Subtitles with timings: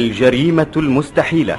[0.00, 1.56] الجريمة المستحيلة.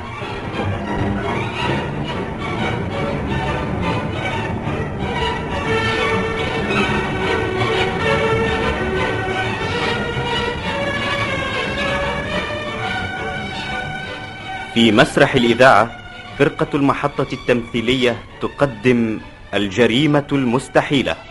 [14.73, 15.91] في مسرح الإذاعة
[16.37, 19.19] فرقة المحطة التمثيلية تقدم
[19.53, 21.30] الجريمة المستحيلة.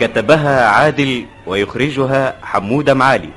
[0.00, 3.28] كتبها عادل ويخرجها حمود معالي.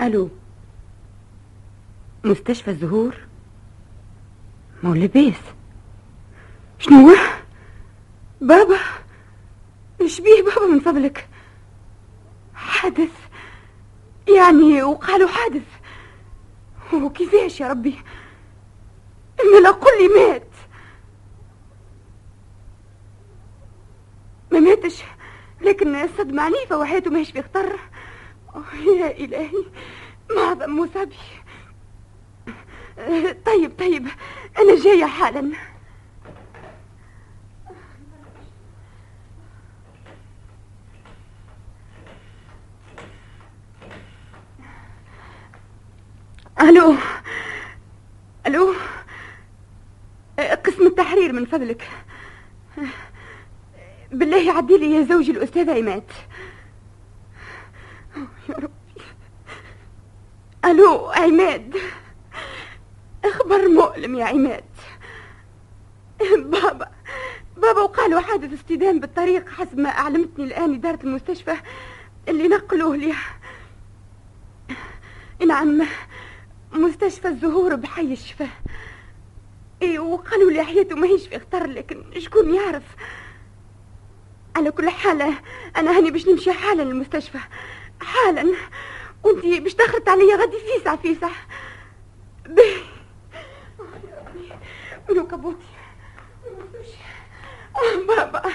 [0.00, 0.30] ألو.
[2.24, 3.16] مستشفى الزهور؟
[4.82, 5.40] مول لبيس
[6.78, 7.16] شنو؟
[8.40, 8.78] بابا
[10.00, 11.28] إيش بيه بابا من فضلك؟
[12.54, 13.12] حادث
[14.28, 15.66] يعني وقالوا حادث.
[16.92, 17.98] وكيفاش يا ربي؟
[19.40, 20.46] إن لا قل لي مات.
[24.52, 25.02] ما ماتش
[25.60, 27.78] لكن الصدمة عنيفة وحياته ماهيش في خطر
[29.00, 29.64] يا إلهي
[30.36, 31.16] معظم مصابي؟
[33.46, 34.08] طيب طيب
[34.58, 35.52] أنا جاية حالا.
[46.60, 46.94] ألو
[48.46, 48.74] ألو
[50.38, 51.88] قسم التحرير من فضلك.
[54.12, 56.02] بالله عدي لي يا زوجي الأستاذ عماد
[58.50, 58.68] يا
[60.70, 61.76] ألو عماد.
[63.24, 64.64] اخبر مؤلم يا عماد.
[66.36, 66.90] بابا
[67.56, 71.56] بابا وقالوا حادث اصطدام بالطريق حسب ما أعلمتني الآن إدارة المستشفى
[72.28, 73.14] اللي نقلوه لي.
[75.46, 75.82] نعم
[76.72, 78.48] مستشفى الزهور بحي الشفاه
[79.82, 82.82] إيه وقالوا لي حياته ماهيش في خطر لكن شكون يعرف؟
[84.56, 85.22] على كل حال
[85.76, 87.38] أنا هاني باش نمشي حالا للمستشفى.
[88.02, 88.54] حالا.
[89.24, 91.28] وانتي باش تخرط عليا غادي فيسع فيسع.
[95.30, 95.58] كبوتي
[97.76, 98.52] آه، بابا بابا.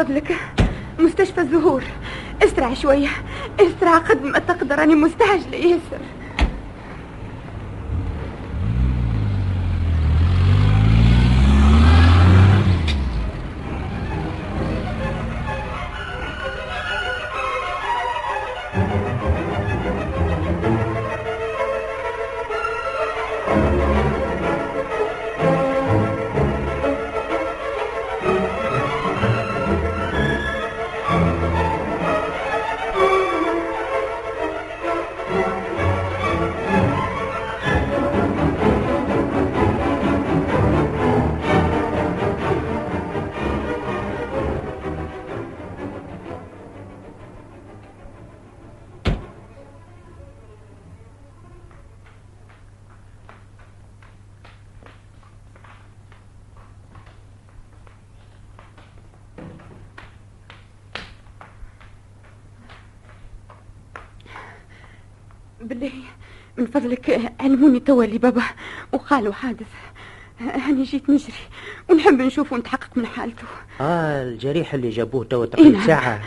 [0.00, 0.36] فضلك
[0.98, 1.82] مستشفى الزهور.
[2.42, 3.08] اسرع شوية.
[3.60, 6.00] اسرع قد ما تقدر أنا مستعجلة ياسر.
[67.90, 68.42] اللي بابا
[68.92, 69.66] وقالوا حادث.
[70.40, 71.32] أنا جيت نجري
[71.90, 73.44] ونحب نشوفه ونتحقق من حالته.
[73.80, 75.86] آه الجريح اللي جابوه توا إيه تقريبا نعم.
[75.86, 76.20] ساعة.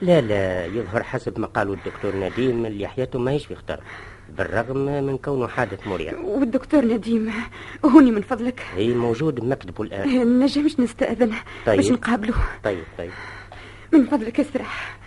[0.00, 3.80] لا لا يظهر حسب ما قالوا الدكتور نديم اللي حياته ماهيش في خطر
[4.38, 6.18] بالرغم من كونه حادث مريع.
[6.18, 7.32] والدكتور نديم
[7.84, 8.66] هوني من فضلك.
[8.74, 10.38] هي موجود بمكتبه الآن.
[10.38, 11.32] نجمش نستأذن
[11.66, 11.76] طيب.
[11.76, 12.34] باش نقابله.
[12.64, 13.10] طيب طيب.
[13.92, 14.98] من فضلك اسرح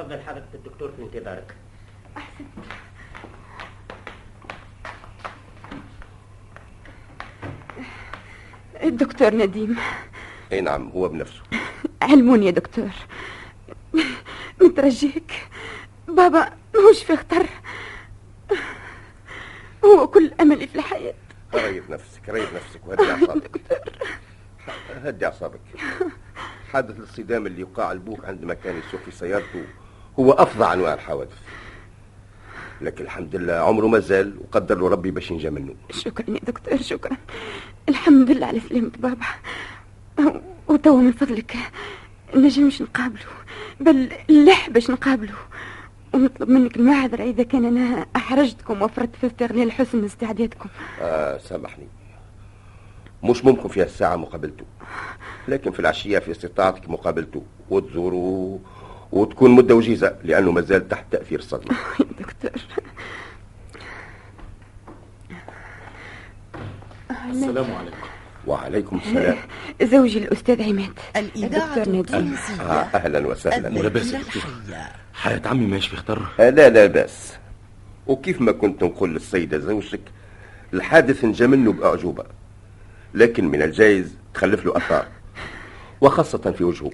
[0.00, 1.54] تفضل حضرة الدكتور في انتظارك.
[8.82, 9.76] الدكتور نديم.
[10.52, 11.42] أي نعم هو بنفسه
[12.02, 12.90] علموني يا دكتور.
[14.62, 15.32] مترجيك.
[16.08, 17.46] بابا ماهوش في خطر.
[19.84, 21.14] هو كل أملي في الحياة.
[21.54, 23.60] ريف نفسك ريف نفسك وهدي أعصابك.
[24.90, 25.60] هدي أعصابك.
[26.72, 29.64] حادث الاصطدام اللي وقع البوك عندما كان يسوق في سيارته
[30.18, 31.38] هو أفظع أنواع الحوادث.
[32.80, 35.74] لكن الحمد لله عمره ما زال وقدر له ربي باش ينجى منه.
[35.90, 37.16] شكرا يا دكتور شكرا.
[37.88, 39.26] الحمد لله على سلامة بابا.
[40.68, 41.56] وتوا من فضلك
[42.34, 43.24] نجمش نقابله.
[43.80, 45.34] بل لح باش نقابله.
[46.14, 50.68] ونطلب منك المعذرة إذا كان أنا أحرجتكم وفرت في استغلال حسن استعدادكم.
[51.00, 51.86] آه سامحني.
[53.22, 54.64] مش ممكن في الساعة مقابلته.
[55.48, 57.42] لكن في العشية في استطاعتك مقابلته.
[57.70, 58.58] وتزوره.
[59.12, 61.76] وتكون مدة وجيزة لأنه ما زال تحت تأثير الصدمة.
[62.00, 62.50] يا دكتور.
[67.30, 67.96] السلام عليكم.
[68.46, 69.36] وعليكم السلام.
[69.82, 70.92] زوجي الأستاذ عماد.
[71.16, 72.64] الإذاعة الدكتور نديم آه
[72.94, 73.78] أهلا وسهلا.
[73.78, 74.42] ولا بأس يا دكتور.
[74.42, 77.32] المسرحية حياة عمي ماهيش في خطر آه لا لا بأس.
[78.06, 80.00] وكيف ما كنت نقول للسيدة زوجتك
[80.74, 82.24] الحادث نجا منه بأعجوبة
[83.14, 85.06] لكن من الجايز تخلف له أثار
[86.00, 86.90] وخاصة في وجهه.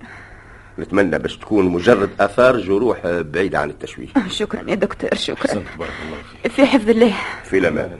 [0.78, 4.06] نتمنى باش تكون مجرد أثار جروح بعيدة عن التشويه.
[4.28, 5.55] شكرا يا دكتور شكرا.
[5.55, 6.52] بارك الله فيك.
[6.52, 7.14] في حفظ الله.
[7.44, 7.99] في الأمان.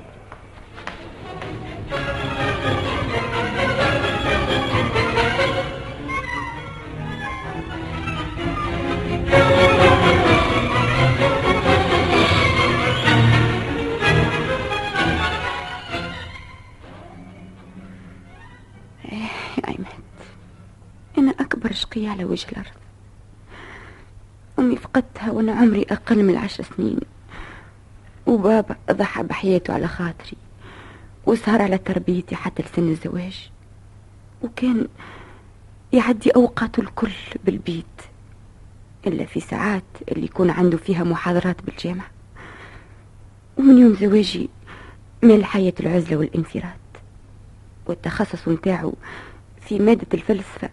[22.16, 22.76] على وجه الأرض.
[24.58, 27.00] أمي فقدتها وأنا عمري أقل من عشر سنين.
[28.26, 30.36] وبابا ضحى بحياته على خاطري
[31.26, 33.50] وسهر على تربيتي حتى لسن الزواج.
[34.42, 34.88] وكان
[35.92, 37.12] يعدي أوقاته الكل
[37.44, 37.84] بالبيت
[39.06, 42.10] إلا في ساعات اللي يكون عنده فيها محاضرات بالجامعة.
[43.56, 44.48] ومن يوم زواجي
[45.22, 46.76] مال حياة العزلة والانفراد.
[47.86, 48.92] والتخصص متاعه
[49.60, 50.70] في مادة الفلسفة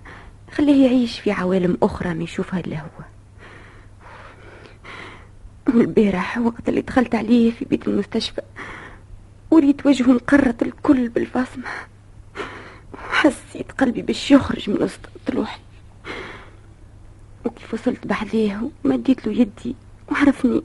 [0.55, 3.03] خليه يعيش في عوالم أخرى ما يشوفها إلا هو.
[5.67, 8.41] والبارح وقت اللي دخلت عليه في بيت المستشفى
[9.51, 11.69] وريت وجهه مقرط الكل بالبصمة.
[12.93, 15.59] وحسيت قلبي باش يخرج من وسط طلوعي.
[17.45, 19.75] وكيف وصلت بعديه ومديت له يدي
[20.11, 20.61] وعرفني.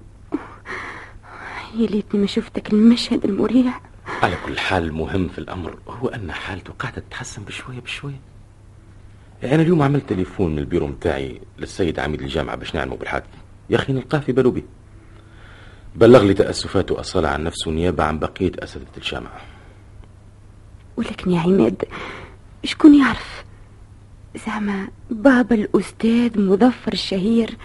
[1.75, 3.81] يا ليتني ما شفتك المشهد المريع.
[4.23, 8.21] على كل حال المهم في الأمر هو أن حالته قاعدة تتحسن بشوية بشوية.
[9.45, 13.27] أنا اليوم عملت تليفون من البيرو متاعي للسيد عميد الجامعة باش نعلمه بالحادث
[13.71, 14.63] يا أخي نلقاه في باله به
[15.97, 19.41] بلغ لي تأسفاته وأصالة عن نفسه نيابة عن بقية أساتذة الجامعة.
[20.97, 21.85] ولكن يا عماد
[22.65, 23.45] شكون يعرف؟
[24.47, 27.57] زعما بابا الأستاذ مظفر الشهير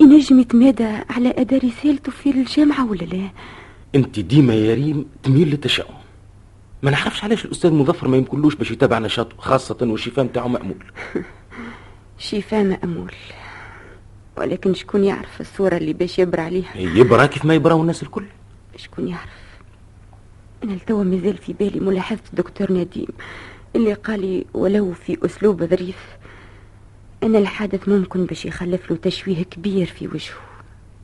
[0.00, 3.30] ينجم يتمادى على أداء رسالته في الجامعة ولا لا؟
[3.94, 5.94] أنت ديما يا ريم تميل للتشاؤم.
[6.82, 10.84] ما نعرفش علاش الأستاذ مظفر ما يمكنلوش باش يتابع نشاطه خاصة والشفاء متاعه مأمول.
[12.18, 13.12] شفاء مأمول.
[14.36, 18.24] ولكن شكون يعرف الصورة اللي باش يبرى عليها؟ يبرى كيف ما يبراو الناس الكل.
[18.76, 19.30] شكون يعرف؟
[20.64, 23.08] أنا لتوا مازال في بالي ملاحظة الدكتور نديم
[23.76, 26.16] اللي قال لي ولو في أسلوب ظريف.
[27.22, 30.34] أن الحادث ممكن باش يخلف له تشويه كبير في وجهه.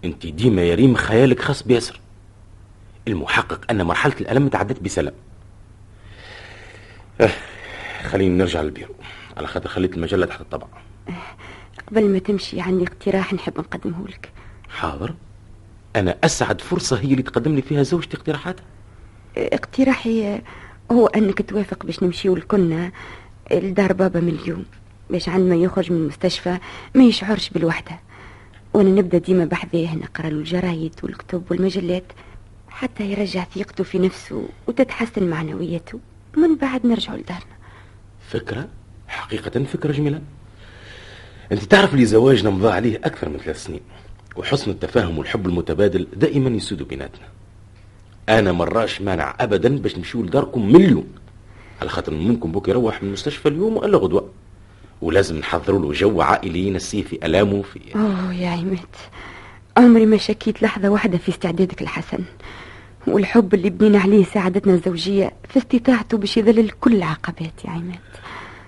[0.05, 2.00] أنت ديما يا ريم خيالك خاص بياسر.
[3.09, 5.14] المحقق أن مرحلة الألم تعدت بسلام.
[7.25, 7.31] آه،
[8.02, 8.95] خلينا نرجع للبيرو.
[9.37, 10.67] على خاطر خليت المجلة تحت الطبع
[11.88, 14.33] قبل ما تمشي عندي اقتراح نحب نقدمه لك.
[14.69, 15.14] حاضر.
[15.97, 18.64] أنا أسعد فرصة هي اللي تقدم لي فيها زوجتي اقتراحاتها
[19.37, 20.41] اقتراحي
[20.93, 22.93] هو أنك توافق باش نمشيو لكنا
[23.52, 24.64] لدار بابا من اليوم
[25.11, 26.59] باش عندما يخرج من المستشفى
[26.95, 28.00] ما يشعرش بالوحدة.
[28.75, 32.05] وأنا نبدأ ديما بحذاه نقرأ له الجرايد والكتب والمجلات
[32.69, 36.00] حتى يرجع ثقته في نفسه وتتحسن معنوياته.
[36.36, 37.56] من بعد نرجعوا لدارنا.
[38.28, 38.68] فكرة؟
[39.08, 40.20] حقيقة فكرة جميلة.
[41.52, 43.80] أنت تعرف لي زواجنا مضى عليه أكثر من ثلاث سنين
[44.36, 47.26] وحسن التفاهم والحب المتبادل دائما يسود بيناتنا.
[48.28, 51.06] أنا مراش مانع أبدا باش نمشيو لداركم مليون.
[51.80, 54.30] على خاطر ممكن بوك يروح من المستشفى اليوم ولا غدوة.
[55.02, 58.78] ولازم نحضروا له جو عائلي ينسيه في ألامه في أوه يا عماد
[59.76, 62.18] عمري ما شكيت لحظة واحدة في استعدادك الحسن.
[63.06, 67.99] والحب اللي بنينا عليه سعادتنا الزوجية في استطاعته باش يذلل كل العقبات يا عماد.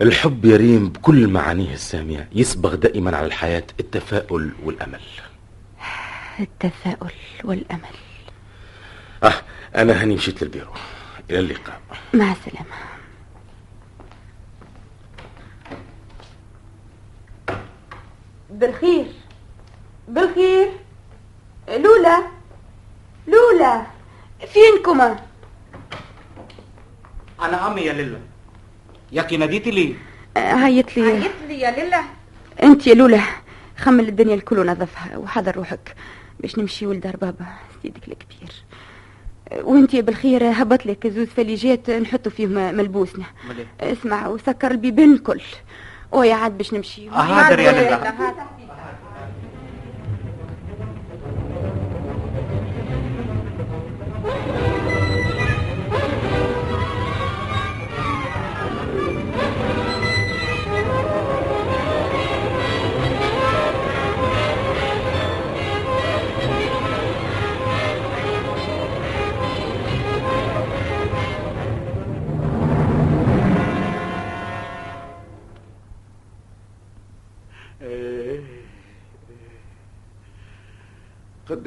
[0.03, 5.01] الحب يا ريم بكل معانيه السامية يصبغ دائما على الحياة التفاؤل والأمل.
[6.41, 7.13] التفاؤل
[7.45, 7.95] والأمل.
[9.23, 9.35] آه
[9.77, 10.71] أنا هني مشيت للبيرو.
[11.31, 11.81] إلى اللقاء.
[12.15, 12.75] مع السلامة.
[18.51, 19.07] بالخير.
[20.09, 20.69] بالخير.
[21.69, 22.25] لولا.
[23.27, 23.94] لولا.
[24.41, 25.19] فينكما
[27.43, 28.21] أنا عمي يا لله
[29.13, 29.95] ياكي ناديتي لي.
[30.37, 31.13] هيت لي.
[31.13, 32.01] عيط لي يا ليلى.
[32.63, 33.21] أنت يا لولا
[33.77, 35.97] خمل الدنيا الكل ونظفها وحضر روحك
[36.41, 37.47] باش نمشي ولدار بابا
[37.83, 38.53] سيدك الكبير.
[39.53, 43.25] وأنت بالخير هبط لك زوز فليجات نحطوا فيهم ملبوسنا.
[43.49, 43.69] مليح.
[43.81, 45.43] اسمع وسكر البيبان الكل.
[46.13, 47.11] ويا عاد باش نمشي.
[47.11, 48.35] حاضر يا لله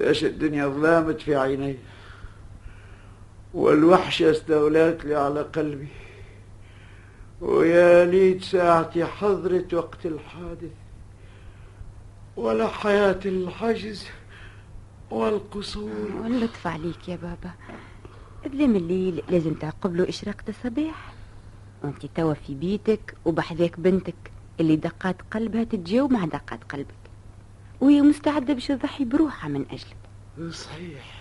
[0.08, 1.76] قداش الدنيا ظلامت في عيني.
[3.54, 5.88] والوحشة استولت لي على قلبي.
[7.42, 10.72] ويا ليت ساعتي حضرت وقت الحادث
[12.38, 14.08] ولا حياة الحجز
[15.12, 16.12] والقصور.
[16.24, 17.52] واللطف عليك يا بابا.
[18.48, 21.14] ظلام الليل لازم تعقب له إشراقة الصباح.
[21.84, 27.04] وانت توا في بيتك وبحذاك بنتك اللي دقات قلبها تتجاوب مع دقات قلبك.
[27.82, 29.97] وهي مستعدة باش تضحي بروحها من أجلك.
[30.52, 31.18] صحيح.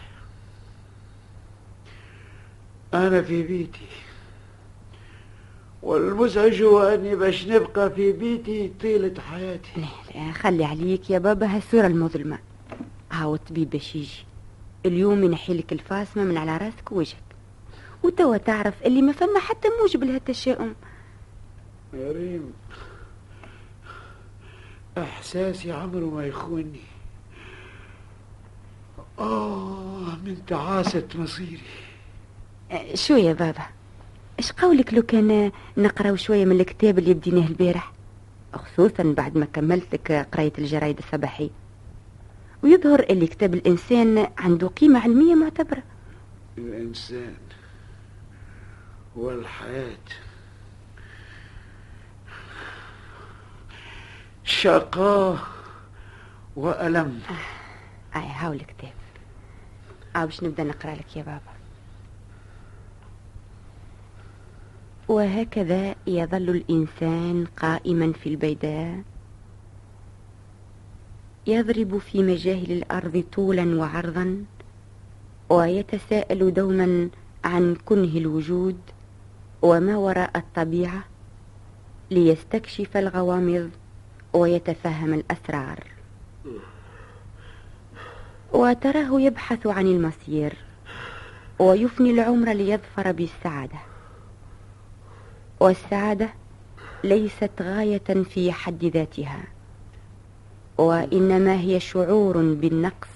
[2.95, 3.87] أنا في بيتي.
[5.83, 9.71] والمزعج هو أني باش نبقى في بيتي طيلة حياتي.
[9.77, 12.39] لا لا خلي عليك يا بابا هالصورة المظلمة.
[13.13, 14.25] هاو الطبيب باش يجي.
[14.87, 17.23] اليوم ينحي لك الفاصمة من على راسك ووجهك.
[18.03, 20.75] وتوا تعرف اللي ما فما حتى موجب لها التشاؤم
[21.95, 22.53] يا ريم
[24.99, 26.81] إحساسي عمره ما يخونني
[29.19, 31.61] آه من تعاسة مصيري.
[32.71, 33.67] أه، شو يا بابا.
[34.39, 37.93] إيش قولك لو كان نقراو شوية من الكتاب اللي بديناه البارح؟
[38.55, 41.51] خصوصا بعد ما كملت لك قراية الجرايد الصباحية.
[42.63, 45.83] ويظهر اللي كتاب الإنسان عنده قيمة علمية معتبرة.
[46.59, 47.35] الإنسان
[49.17, 49.97] والحياة
[54.45, 55.39] شقاء
[56.57, 57.21] وألم.
[58.17, 58.93] اي هاو الكتاب.
[60.25, 61.57] باش نبدأ نقرأ لك يا بابا؟
[65.09, 69.03] وهكذا يظل الإنسان قائما في البيداء
[71.47, 74.45] يضرب في مجاهل الأرض طولا وعرضا
[75.51, 77.11] ويتساءل دوما
[77.45, 78.79] عن كنه الوجود
[79.63, 81.05] وما وراء الطبيعة
[82.11, 83.71] ليستكشف الغوامض
[84.33, 85.96] ويتفهم الأسرار.
[88.53, 90.57] وتراه يبحث عن المصير
[91.59, 93.79] ويفني العمر ليظفر بالسعادة.
[95.61, 96.29] والسعادة
[97.05, 99.45] ليست غاية في حد ذاتها
[100.79, 103.09] وإنما هي شعور بالنقص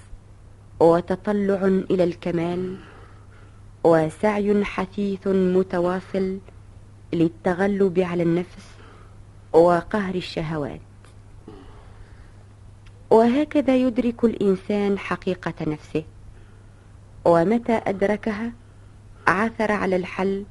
[0.79, 2.77] وتطلع إلى الكمال
[3.83, 6.39] وسعي حثيث متواصل
[7.13, 8.67] للتغلب على النفس
[9.53, 10.81] وقهر الشهوات.
[13.11, 16.03] وهكذا يدرك الإنسان حقيقة نفسه.
[17.25, 18.51] ومتى أدركها؟
[19.27, 20.45] عثر على الحل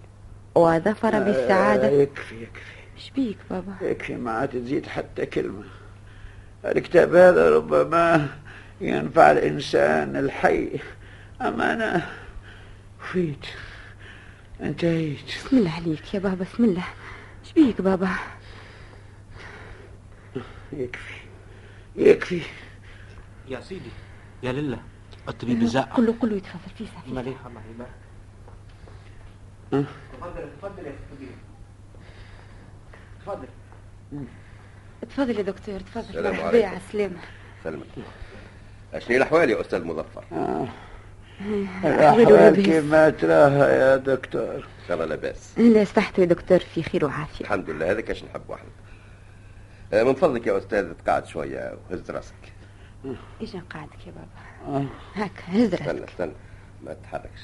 [0.54, 1.88] وظفر آه، بالسعادة.
[1.90, 2.80] يكفي يكفي.
[2.96, 5.64] إيش بيك بابا؟ يكفي ما عاد تزيد حتى كلمة.
[6.64, 8.28] الكتاب هذا ربما
[8.80, 10.80] ينفع الإنسان الحي.
[11.40, 12.02] أما أنا
[13.12, 13.46] فيت.
[14.60, 15.24] انتهيت.
[15.26, 16.84] بسم الله عليك يا بابا بسم الله.
[17.44, 18.08] إيش بيك بابا؟
[20.72, 21.19] يكفي.
[22.00, 22.40] يكفي.
[23.48, 23.90] يا سيدي
[24.42, 24.78] يا لله
[25.28, 27.90] الطبيب زاق كله كله يتفضل في ساعة مليح الله يبارك
[30.12, 31.28] تفضل تفضل يا كبير.
[33.20, 33.48] تفضل.
[35.02, 36.08] تفضل يا دكتور تفضل.
[36.08, 36.68] السلام مرحبا عليكم.
[36.68, 37.20] على السلامة
[37.64, 37.86] سلمك.
[38.94, 40.24] أشني الأحوال يا أستاذ مظفر؟
[41.84, 44.54] الأحوال كما تراها يا دكتور.
[44.54, 45.58] إن شاء الله لا بأس.
[45.58, 47.44] لا صحته يا دكتور في خير وعافية.
[47.44, 48.89] الحمد لله هذا كاش نحبه إحنا آه،
[49.92, 52.52] من فضلك يا أستاذ تقعد شوية وهز راسك.
[53.40, 54.86] إيش نقعدك يا بابا؟ آه.
[55.14, 56.08] هاك هز استنى راسك.
[56.10, 56.32] استنى
[56.84, 57.40] ما تتحركش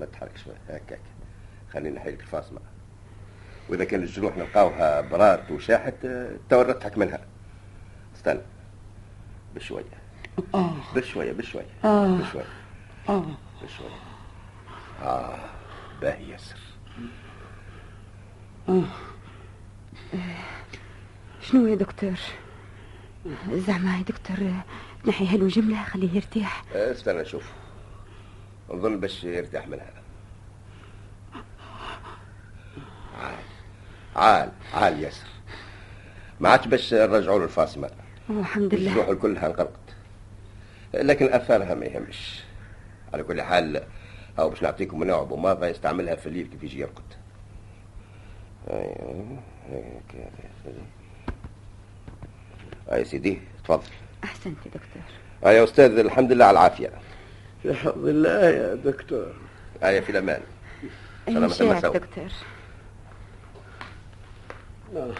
[0.00, 0.56] ما تتحركش شوية.
[0.68, 1.00] هاك هاك.
[1.72, 2.60] خليني نحيلك الفاصمه
[3.68, 7.20] وإذا كان الجروح نلقاوها برارت وشاحت آه، نضحك منها.
[8.16, 8.40] استنى.
[9.54, 9.84] بشوية.
[10.94, 11.66] بشوية بشوية.
[11.84, 12.44] بشوية.
[13.62, 13.88] بشوية.
[15.02, 15.38] آه
[16.00, 16.58] باهي ياسر.
[21.42, 22.18] شنو يا دكتور؟
[23.52, 24.36] زعما يا دكتور
[25.06, 26.64] نحي هلو جملة خليه يرتاح.
[26.74, 27.52] استنى شوف
[28.70, 29.90] نظن باش يرتاح منها.
[33.18, 33.34] عال
[34.16, 35.26] عال عال ياسر.
[36.40, 37.90] ما عادش باش نرجعوا له الفاصمه
[38.28, 38.90] والحمد لله.
[38.90, 39.94] الجروح كلها انقلقت
[40.94, 42.42] لكن اثارها ما يهمش.
[43.14, 43.82] على كل حال
[44.38, 47.04] أو باش نعطيكم منوع بوماضه يستعملها في الليل كيف يجي يرقد.
[48.70, 50.26] أيوه هيك.
[52.90, 53.82] يا سيدي أي سيدي تفضل.
[54.24, 55.02] احسنت يا دكتور.
[55.46, 56.92] أي يا أستاذ الحمد لله على العافية.
[57.62, 59.34] في حفظ الله يا دكتور.
[59.84, 60.42] أي في الأمان.
[61.26, 61.92] سلامة المساء.
[61.92, 62.28] دكتور.
[64.96, 65.14] آه.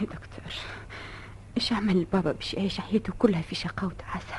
[0.00, 0.54] يا دكتور
[1.56, 4.36] إيش عمل البابا باش يعيش حياته كلها في شقاوة وتعاسة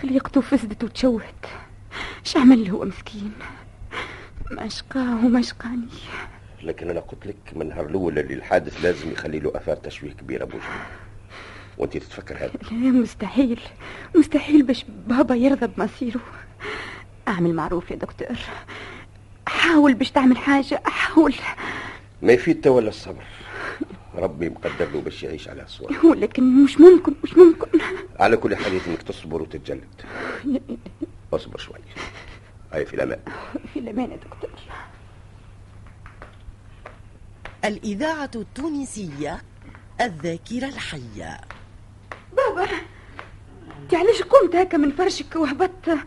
[0.00, 1.46] خليقته فسدت وتشوهت.
[2.26, 3.32] إيش عمل هو مسكين؟
[4.50, 5.42] ما شقاه وما
[6.62, 10.44] لكن أنا قلت لك من النهار الأول اللي الحادث لازم يخلي له آثار تشويه كبيرة
[10.44, 10.86] بوجهه
[11.78, 13.60] وأنت تتفكر هذا؟ لا مستحيل.
[14.16, 16.20] مستحيل باش بابا يرضى بمصيره.
[17.28, 18.36] أعمل معروف يا دكتور.
[19.48, 21.34] حاول باش تعمل حاجة حاول.
[22.22, 23.24] ما يفيد تولى الصبر.
[24.14, 27.78] ربي مقدر له باش يعيش على صور ولكن مش ممكن مش ممكن.
[28.20, 30.02] على كل حال يلزمك تصبر وتتجلد.
[31.32, 31.78] اصبر شوي.
[32.72, 33.18] هاي في الأمان.
[33.72, 34.50] في الأمان يا دكتور.
[37.64, 39.42] الإذاعة التونسية
[40.00, 41.40] الذاكرة الحية.
[42.36, 42.68] بابا
[43.82, 45.98] انت علاش قمت هكا من فرشك وهبطت؟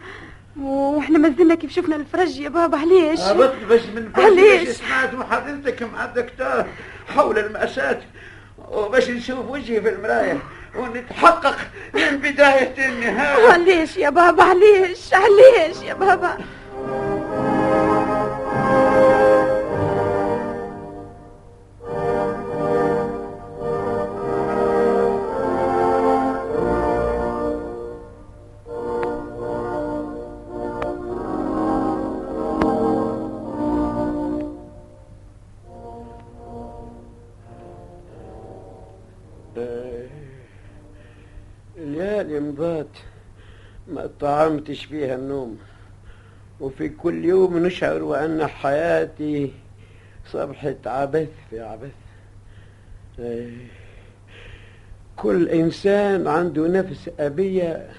[0.59, 5.83] وإحنا مازلنا كيف شفنا الفرج يا بابا علاش؟ هبطت باش من علاش؟ باش سمعت محاضرتك
[5.83, 6.65] مع الدكتور
[7.07, 8.01] حول المأساة
[8.71, 10.39] وباش نشوف وجهي في المراية.
[10.75, 11.57] ونتحقق
[11.93, 13.51] من بداية النهاية.
[13.51, 16.37] علاش يا بابا علاش علاش يا بابا.
[44.21, 45.57] ما طعمتش فيها النوم.
[46.59, 49.51] وفي كل يوم نشعر وأن حياتي
[50.25, 51.91] صبحت عبث في عبث.
[55.15, 57.89] كل إنسان عنده نفس أبية.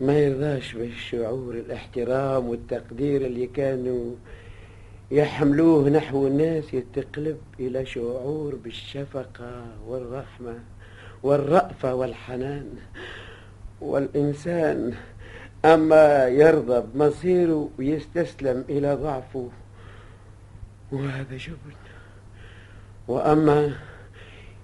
[0.00, 4.14] ما يرضاش بالشعور الاحترام والتقدير اللي كانوا
[5.10, 6.74] يحملوه نحو الناس.
[6.74, 10.58] يتقلب إلى شعور بالشفقة والرحمة.
[11.22, 12.68] والرأفة والحنان
[13.80, 14.94] والإنسان
[15.64, 19.48] أما يرضى بمصيره ويستسلم إلى ضعفه.
[20.92, 21.76] وهذا جبن.
[23.08, 23.76] وأما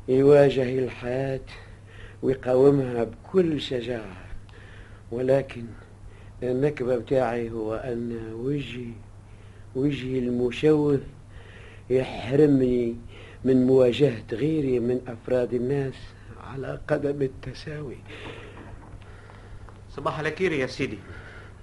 [0.08, 1.40] يواجه الحياة
[2.22, 4.24] ويقاومها بكل شجاعة.
[5.12, 5.64] ولكن
[6.42, 8.90] النكبة بتاعي هو أن وجهي
[9.76, 11.00] وجهي المشوه
[11.90, 12.96] يحرمني
[13.44, 15.94] من مواجهة غيري من أفراد الناس.
[16.52, 17.96] على قدم التساوي.
[19.90, 20.98] صباح الخير يا سيدي.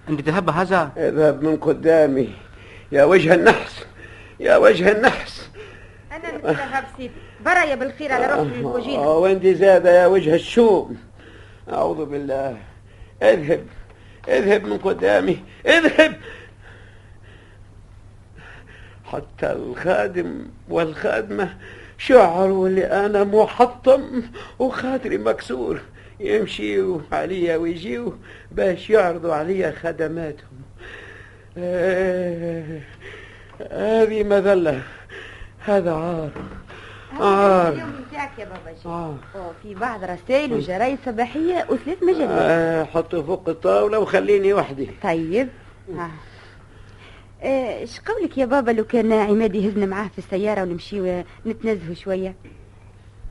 [0.10, 2.34] عندي ذهب هذا؟ اذهب من قدامي.
[2.92, 3.86] يا وجه النحس.
[4.40, 5.50] يا وجه النحس.
[6.12, 7.14] أنا نتذهب سيدي.
[7.46, 10.98] برا يا بالخير على روحي الوجينة آه، وانت زادة يا وجه الشوم؟
[11.70, 12.58] أعوذ بالله.
[13.22, 13.66] اذهب.
[14.28, 15.44] اذهب من قدامي.
[15.66, 16.16] اذهب.
[19.06, 21.58] حتى الخادم والخادمة
[22.06, 24.22] شعروا اللي أنا محطم
[24.60, 25.82] وخاطري مكسور.
[26.20, 28.12] يمشيوا عليا ويجيوا
[28.52, 30.62] باش يعرضوا عليا خدماتهم.
[31.58, 32.80] آه،
[33.72, 34.82] هذه مذلة.
[35.60, 36.30] هذا عار.
[37.22, 37.70] آه.
[37.70, 39.16] اليوم نتاعك يا بابا آه.
[39.36, 44.90] وفي بعض رسائل وجرايد صباحية وثلاث مجلات آه حطه فوق الطاولة وخليني وحدي.
[45.04, 45.50] طيب.
[45.90, 46.10] آه،
[47.44, 52.36] إيش قولك يا بابا لو كان عماد يهزنا معاه في السيارة ونمشي نتنزهوا شوية؟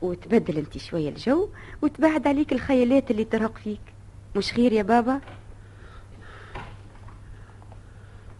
[0.01, 1.49] وتبدل انت شوية الجو
[1.81, 3.81] وتبعد عليك الخيالات اللي ترهق فيك.
[4.35, 5.21] مش خير يا بابا؟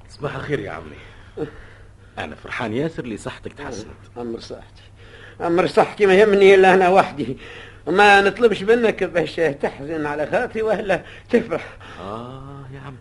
[0.10, 1.48] صباح الخير يا عمي.
[2.18, 3.88] أنا فرحان ياسر اللي صحتك تحسنت.
[4.18, 4.84] أمر صحتي.
[5.42, 7.38] أمر صحتي ما يهمني إلا أنا وحدي.
[7.88, 11.78] ما نطلبش منك باش تحزن على خاطري ولا تفرح.
[12.02, 12.96] آه يا عم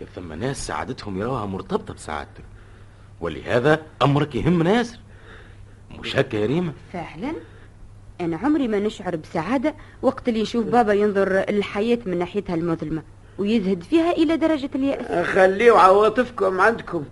[0.00, 2.44] لكن ثم ناس سعادتهم يراوها مرتبطة بسعادتك
[3.20, 4.98] ولهذا أمرك يهم ياسر
[5.90, 6.72] مش هكا يا ريما.
[6.92, 7.32] فعلا؟
[8.20, 13.02] أنا عمري ما نشعر بسعادة وقت اللي نشوف بابا ينظر الحياة من ناحيتها المظلمة
[13.38, 15.26] ويزهد فيها إلى درجة اليأس.
[15.26, 17.04] خليوا عواطفكم عندكم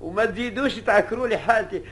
[0.00, 1.82] وما تزيدوش تعكروا لي حالتي.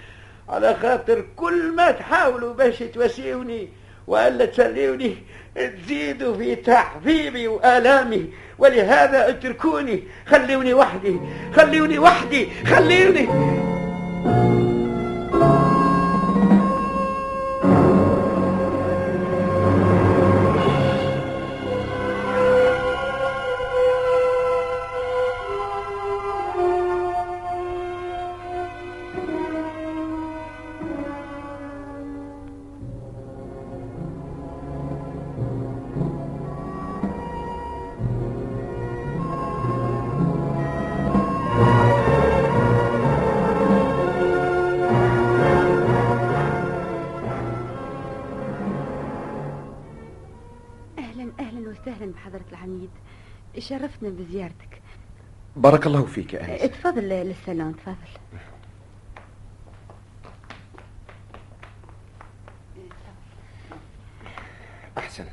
[0.49, 3.69] على خاطر كل ما تحاولوا باش تواسيوني
[4.07, 5.17] والا تسليوني
[5.55, 8.27] تزيدوا في تعذيبي وآلامي.
[8.59, 11.21] ولهذا اتركوني خلوني وحدي
[11.57, 13.29] خلوني وحدي خلوني.
[54.03, 54.83] شرفتنا بزيارتك.
[55.57, 57.95] بارك الله فيك يا أنس اتفضل للصالون تفضل.
[64.99, 65.29] أحسنت.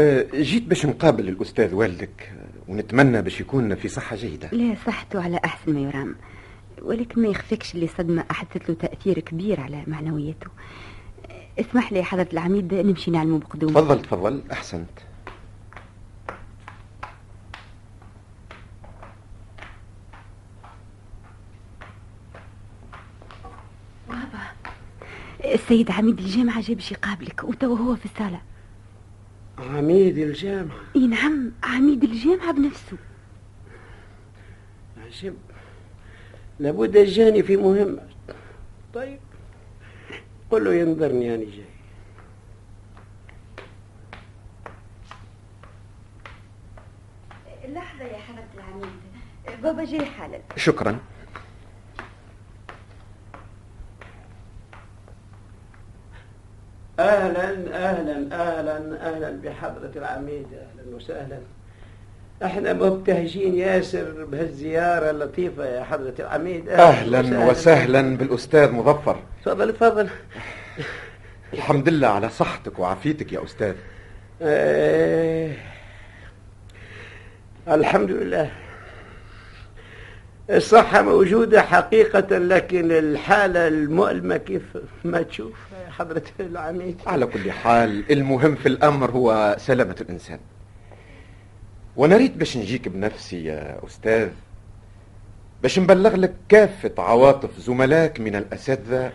[0.00, 4.48] أه، جيت باش نقابل الأستاذ والدك أه، ونتمنى باش يكون في صحة جيدة.
[4.52, 6.16] لا صحته على أحسن ما يرام.
[6.82, 10.46] ولكن ما يخفيكش اللي صدمة أحدثت له تأثير كبير على معنوياته.
[11.60, 13.70] اسمح لي حضرة العميد نمشي نعلمه بقدوم.
[13.70, 14.90] تفضل تفضل أحسنت
[24.08, 24.42] بابا
[25.44, 28.40] السيد عميد الجامعة جاي باش يقابلك وتوا هو في الصالة.
[29.58, 30.80] عميد الجامعة.
[30.96, 32.96] إي نعم عميد الجامعة بنفسه.
[35.04, 35.36] عجب.
[36.58, 38.08] لابد جاني في مهمة.
[38.94, 39.18] طيب.
[40.50, 41.74] قل له ينظرني أنا جاي.
[47.68, 49.62] لحظة يا حضرة العميد.
[49.62, 50.40] بابا جاي حالا.
[50.56, 50.98] شكرا.
[57.04, 57.48] أهلا
[57.90, 58.76] أهلا أهلا
[59.08, 61.38] أهلا بحضرة العميد أهلا وسهلا.
[62.44, 66.68] إحنا مبتهجين ياسر بهالزيارة اللطيفة يا حضرة العميد.
[66.68, 69.16] أهلا وسهلا بالأستاذ مظفر.
[69.44, 70.08] تفضل تفضل.
[71.52, 73.74] الحمد لله على صحتك وعافيتك يا أستاذ.
[74.42, 75.52] آه
[77.68, 78.50] الحمد لله.
[80.50, 84.62] الصحة موجودة حقيقة لكن الحالة المؤلمة كيف
[85.04, 85.52] ما تشوف
[85.88, 90.38] حضرة العميد؟ على كل حال المهم في الأمر هو سلامة الإنسان.
[91.96, 94.28] ونريد باش نجيك بنفسي يا أستاذ
[95.62, 99.12] باش نبلغ لك كافة عواطف زملاك من الأساتذة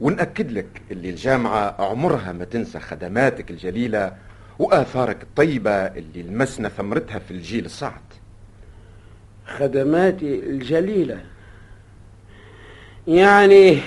[0.00, 4.12] ونأكد لك اللي الجامعة عمرها ما تنسى خدماتك الجليلة
[4.58, 8.00] وآثارك الطيبة اللي لمسنا ثمرتها في الجيل الصاعد
[9.48, 11.20] خدماتي الجليلة.
[13.06, 13.78] يعني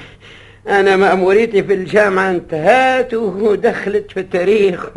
[0.67, 4.89] أنا مأموريتي في الجامعة انتهت ودخلت في التاريخ.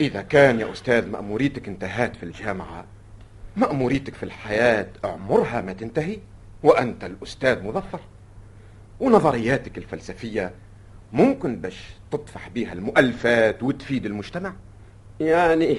[0.00, 2.84] إذا كان يا أستاذ مأموريتك انتهت في الجامعة
[3.56, 6.18] مأموريتك في الحياة عمرها ما تنتهي؟
[6.62, 8.00] وأنت الأستاذ مظفر.
[9.00, 10.52] ونظرياتك الفلسفية
[11.12, 14.52] ممكن باش تطفح بها المؤلفات وتفيد المجتمع؟
[15.20, 15.76] يعني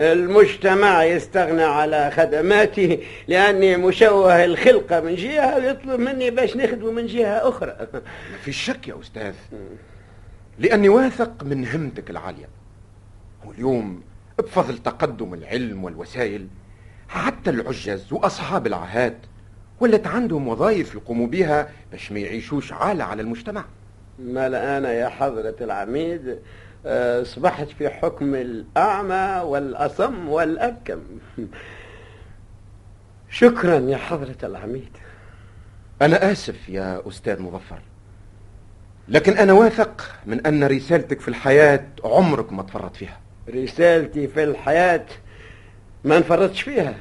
[0.00, 7.48] المجتمع يستغنى على خدماتي لأني مشوه الخلقة من جهة ويطلب مني باش نخدمه من جهة
[7.48, 7.76] أخرى.
[8.32, 9.34] ما في شك يا أستاذ.
[10.58, 12.48] لأني واثق من همتك العالية.
[13.44, 14.02] واليوم
[14.38, 16.46] بفضل تقدم العلم والوسائل
[17.08, 19.16] حتى العجز وأصحاب العهات
[19.80, 23.64] ولت عندهم وظائف يقوموا بها باش ما يعيشوش عالة على المجتمع.
[24.18, 26.38] ما أنا يا حضرة العميد
[26.86, 31.00] أصبحت في حكم الأعمى والأصم والأبكم.
[33.30, 34.96] شكرا يا حضرة العميد.
[36.02, 37.78] أنا آسف يا أستاذ مظفر
[39.08, 43.20] لكن أنا واثق من أن رسالتك في الحياة عمرك ما تفرط فيها.
[43.48, 45.06] رسالتي في الحياة
[46.04, 46.94] ما انفرطش فيها.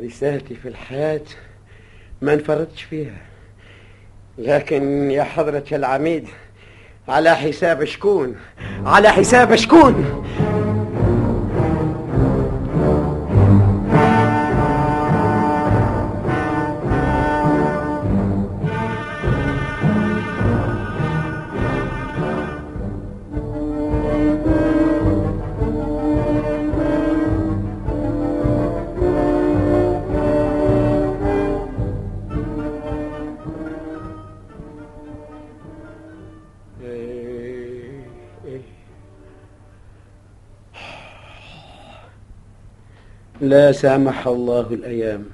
[0.00, 1.24] رسالتي في الحياة
[2.22, 3.16] ما انفرطش فيها.
[4.38, 6.28] لكن يا حضرة العميد
[7.08, 8.36] على حساب شكون؟
[8.86, 10.24] على حساب شكون؟
[43.48, 45.24] لا سامح الله الأيام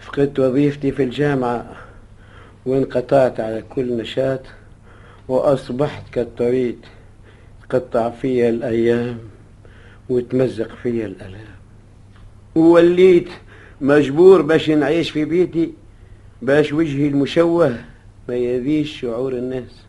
[0.00, 1.76] فقدت وظيفتي في الجامعة
[2.66, 4.40] وانقطعت على كل نشاط
[5.28, 6.78] وأصبحت كالطريد
[7.68, 9.18] تقطع فيا الأيام
[10.08, 11.56] وتمزق فيا الألام.
[12.54, 13.28] ووليت
[13.80, 15.72] مجبور باش نعيش في بيتي
[16.42, 17.76] باش وجهي المشوه
[18.28, 19.82] ما يذيش شعور الناس.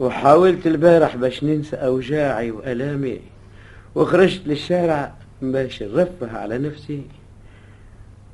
[0.00, 3.20] وحاولت البارح باش ننسى أوجاعي وألامي
[3.94, 7.02] وخرجت للشارع باش نرفه على نفسي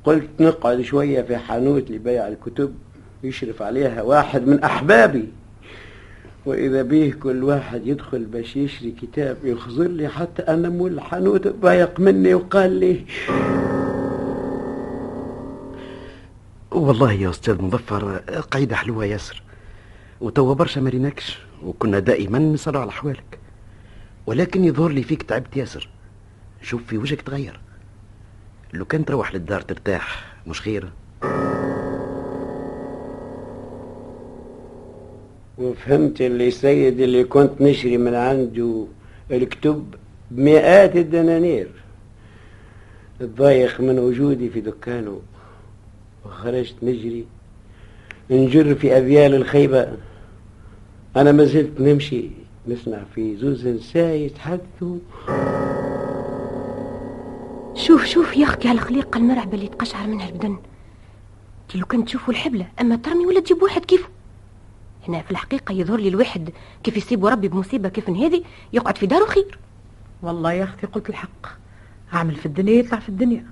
[0.03, 2.75] قلت نقعد شوية في حانوت لبيع الكتب
[3.23, 5.27] يشرف عليها واحد من أحبابي.
[6.45, 11.99] وإذا به كل واحد يدخل باش يشري كتاب يخزر لي حتى أنا مول الحانوت ضايق
[11.99, 13.05] مني وقال لي
[16.71, 18.17] والله يا أستاذ مظفر
[18.51, 19.43] قاعدة حلوة ياسر.
[20.21, 23.39] وتوا برشا مريناكش وكنا دائما نسألوا على أحوالك.
[24.25, 25.89] ولكن يظهر لي فيك تعبت ياسر.
[26.67, 27.59] شوف في وجهك تغير.
[28.73, 30.89] لو كان تروح للدار ترتاح مش خير.
[35.57, 38.85] وفهمت اللي سيد اللي كنت نشري من عنده
[39.31, 39.95] الكتب
[40.31, 41.69] بمئات الدنانير.
[43.21, 45.21] اتضايق من وجودي في دكانه.
[46.25, 47.25] وخرجت نجري.
[48.31, 49.97] نجر في أذيال الخيبة.
[51.15, 52.29] أنا ما زلت نمشي.
[52.67, 54.97] نسمع في زوز نساء يتحدثوا
[57.77, 60.57] شوف شوف يا أختي على الخليقة المرعبة اللي تقشعر منها البدن.
[61.75, 64.07] لو كان تشوفوا الحبلة أما ترمي ولا تجيب واحد كيفه
[65.07, 66.49] هنا في الحقيقة يظهر لي الواحد
[66.83, 69.59] كيف يصيب ربي بمصيبة كيف هذه يقعد في داره خير.
[70.21, 71.47] والله يا أختي قلت الحق.
[72.13, 73.45] أعمل في الدنيا يطلع في الدنيا.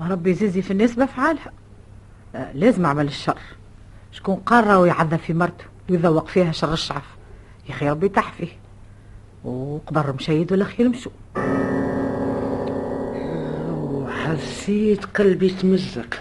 [0.00, 1.52] ربي يزيزي في الناس بأفعالها
[2.34, 3.38] آه لازم أعمل الشر.
[4.12, 7.04] شكون قارة ويعذب في مرته ويذوق فيها شر الشعف؟
[7.68, 8.58] يا أخي ربي تحفيه
[9.44, 11.10] وقبر مشيد ولا خير مشو
[14.32, 16.14] وحسيت قلبي يتمزق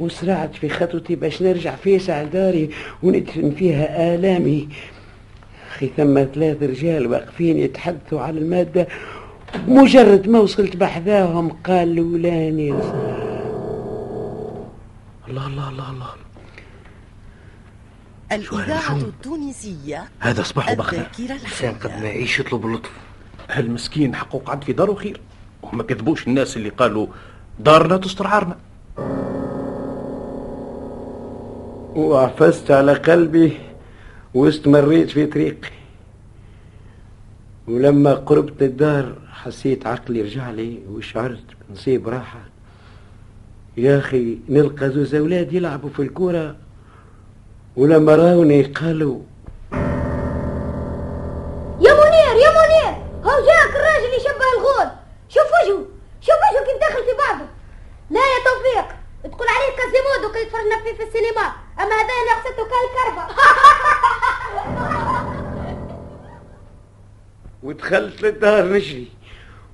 [0.00, 2.70] وسرعت في خطوتي باش نرجع فيسع داري
[3.02, 4.68] وندفن فيها آلامي.
[5.70, 8.88] أخي ثم ثلاث رجال واقفين يتحدثوا على المادة.
[9.68, 12.70] مجرد ما وصلت بحذاهم قال لولاني
[15.28, 16.10] الله الله الله الله.
[18.32, 22.90] الإذاعة التونسية هذا صباح الذاكرة إنسان قد ما يعيش يطلب اللطف.
[23.50, 25.20] هالمسكين حقه قعد في داره خير.
[25.62, 27.06] وما كذبوش الناس اللي قالوا
[27.58, 28.56] دارنا تستر عارنا
[31.94, 33.60] وعفزت على قلبي
[34.34, 35.70] واستمريت في طريقي.
[37.68, 42.40] ولما قربت الدار حسيت عقلي رجع لي وشعرت بنصيب راحة.
[43.76, 46.56] يا أخي نلقى زوز أولاد يلعبوا في الكورة.
[47.76, 49.20] ولما راوني قالوا
[51.80, 54.90] يا منير يا منير هو جاك الراجل اللي شبه الغول
[55.28, 55.84] شوف وجهه
[56.20, 57.46] شوف وجهه كيف داخل في بعضه
[58.10, 61.46] لا يا توفيق تقول عليه كازيمودو كي تفرجنا فيه في السينما
[61.80, 63.24] اما هذا اللي حسيته كالكربة
[67.84, 69.06] ودخلت للدار نجري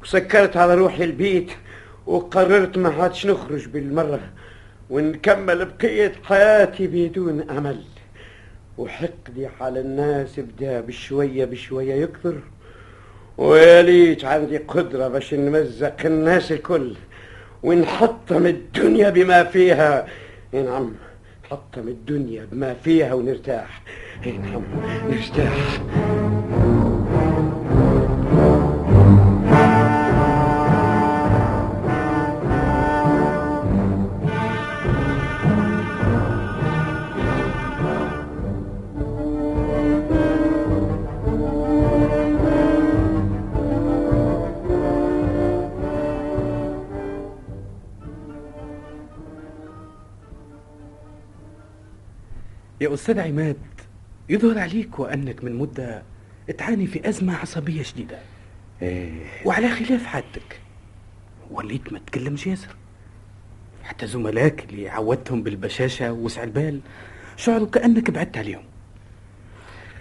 [0.03, 1.51] وسكرت على روحي البيت
[2.07, 4.20] وقررت ما عادش نخرج بالمرة
[4.90, 7.81] ونكمل بقية حياتي بدون أمل.
[8.79, 12.35] وحقدي على الناس بدا بشوية بشوية يكثر
[13.38, 16.94] ويا ليت عندي قدرة باش نمزق الناس الكل
[17.62, 20.07] ونحطم الدنيا بما فيها.
[20.55, 20.92] إي نعم
[21.44, 23.83] نحطم الدنيا بما فيها ونرتاح.
[24.27, 24.62] إي نعم
[25.09, 25.81] نرتاح.
[52.81, 53.57] يا أستاذ عماد
[54.29, 56.03] يظهر عليك وأنك من مدة
[56.59, 58.19] تعاني في أزمة عصبية شديدة.
[58.83, 59.12] إيه.
[59.45, 60.61] وعلى خلاف عادتك
[61.51, 62.77] وليت ما تكلمش ياسر
[63.85, 66.81] حتى زملائك اللي عودتهم بالبشاشة ووسع البال
[67.37, 68.62] شعروا كأنك بعدت عليهم.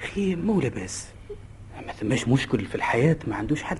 [0.03, 1.07] أخي مو لاباس
[1.87, 3.77] ما ثماش مشكل في الحياة ما عندوش حل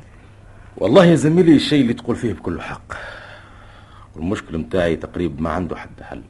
[0.78, 2.94] والله يا زميلي الشيء اللي تقول فيه بكل حق.
[4.16, 6.22] والمشكل متاعي تقريبا ما عنده حد حل.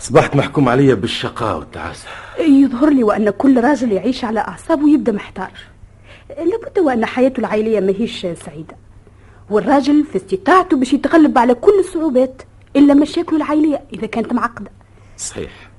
[0.00, 2.08] أصبحت محكوم عليا بالشقاء والتعاسة.
[2.40, 5.50] يظهر لي وأن كل راجل يعيش على أعصابه يبدأ محتار.
[6.28, 8.76] لابد وأن حياته العائلية ماهيش سعيدة.
[9.50, 12.42] والراجل في استطاعته باش يتغلب على كل الصعوبات
[12.76, 14.70] إلا مشاكله العائلية إذا كانت معقدة.
[15.16, 15.70] صحيح.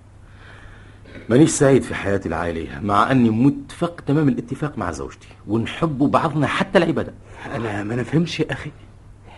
[1.30, 6.78] مانيش سعيد في حياتي العائلية مع أني متفق تمام الاتفاق مع زوجتي ونحب بعضنا حتى
[6.78, 7.14] العبادة.
[7.56, 8.72] أنا ما نفهمش يا أخي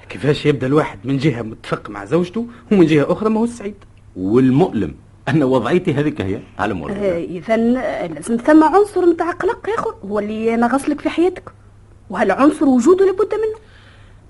[0.10, 3.76] كيفاش يبدأ الواحد من جهة متفق مع زوجته ومن جهة أخرى ما هو سعيد؟
[4.16, 4.96] والمؤلم.
[5.30, 10.20] أن وضعيتي هذيك هي على مولد إذا لازم ثم عنصر متاع قلق يا أخو هو
[10.20, 11.52] اللي نغصلك في حياتك.
[12.10, 13.60] وهالعنصر وجوده لابد منه؟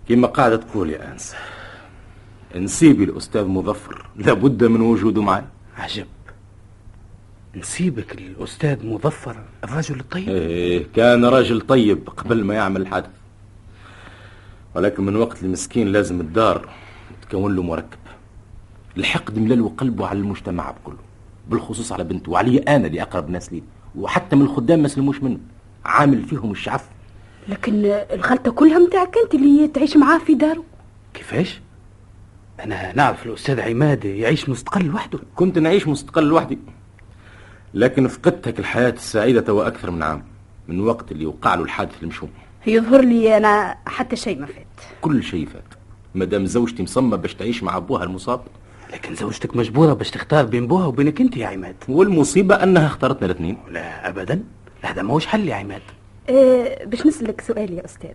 [0.10, 1.36] كما قاعدة تقول يا أنس
[2.56, 4.06] نسيبي الأستاذ مظفر.
[4.16, 5.44] لابد من وجوده معي
[5.78, 6.06] عجب.
[7.56, 13.10] نسيبك الأستاذ مظفر الرجل الطيب؟ إيه كان راجل طيب قبل ما يعمل الحادث
[14.76, 16.70] ولكن من وقت المسكين لازم الدار
[17.22, 18.03] تكون له مركب.
[18.98, 20.98] الحقد ملل قلبه على المجتمع بكله
[21.50, 23.64] بالخصوص على بنته وعلي أنا اللي أقرب ناس لي
[23.96, 25.38] وحتى من الخدام ما سلموش منه
[25.86, 26.86] عامل فيهم الشعف.
[27.48, 30.64] لكن الغلطة كلها متاعك أنت اللي تعيش معاه في داره.
[31.14, 31.62] كيفاش؟
[32.60, 35.20] أنا نعرف الأستاذ عماد يعيش مستقل لوحده.
[35.36, 36.60] كنت نعيش مستقل لوحدي
[37.74, 40.24] لكن فقدتك الحياة السعيدة توا أكثر من عام
[40.68, 42.30] من وقت اللي وقع له الحادث المشهور
[42.68, 44.66] يظهر لي أنا حتى شيء ما فات.
[45.02, 45.64] كل شيء فات
[46.16, 48.42] مادام زوجتي مصممة باش تعيش مع أبوها المصاب.
[48.94, 51.76] لكن زوجتك مجبورة باش تختار بين بوها وبينك أنت يا عماد.
[51.90, 54.44] والمصيبة أنها اختارتنا الاثنين لا أبدا.
[54.82, 55.82] هذا ماهوش حل يا عماد.
[56.30, 58.14] أه باش نسألك سؤال يا أستاذ.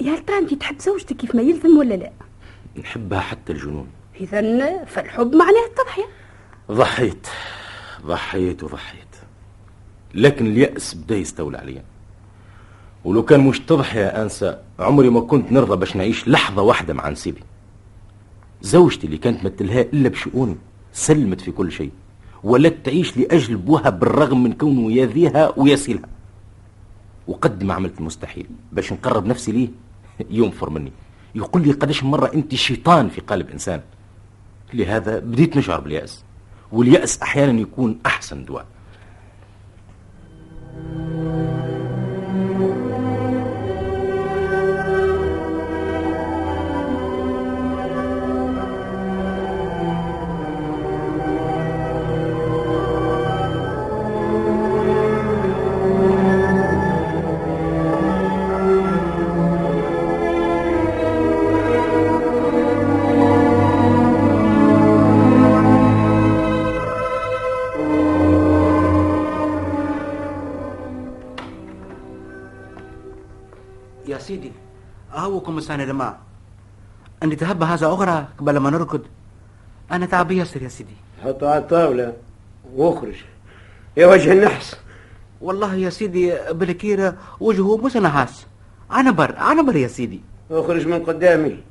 [0.00, 2.12] يا هل ترى أنت تحب زوجتك كيف ما يلزم ولا لا؟
[2.78, 3.86] نحبها حتى الجنون.
[4.20, 6.06] إذا فالحب معناه التضحية.
[6.70, 7.26] ضحيت.
[8.06, 9.16] ضحيت وضحيت.
[10.14, 11.82] لكن اليأس بدا يستولى عليا.
[13.04, 17.08] ولو كان مش تضحية يا أنسة عمري ما كنت نرضى باش نعيش لحظة واحدة مع
[17.08, 17.40] نسيبي.
[18.62, 20.56] زوجتي اللي كانت متلها إلا بشؤوني
[20.92, 21.90] سلمت في كل شيء
[22.44, 26.08] ولت تعيش لأجل بوها بالرغم من كونه ياذيها ويسيلها
[27.26, 29.68] وقد ما عملت المستحيل باش نقرب نفسي ليه؟
[30.30, 30.92] ينفر مني.
[31.34, 33.80] يقول لي قداش مرة أنت شيطان في قلب إنسان.
[34.74, 36.24] لهذا بديت نشعر باليأس.
[36.72, 38.66] واليأس أحيانا يكون أحسن دواء.
[75.66, 76.16] مساني لما.
[77.22, 79.00] أني تهب هذا أغرى قبل ما نركض.
[79.92, 80.96] أنا تعب ياسر يا سيدي.
[81.24, 82.12] حطه على الطاولة
[82.74, 83.14] وأخرج.
[83.96, 84.76] يا وجه النحس.
[85.40, 88.46] والله يا سيدي بالكيرة وجهه مش نحاس.
[88.90, 90.20] عنبر عنبر يا سيدي.
[90.50, 91.62] أخرج من قدامي.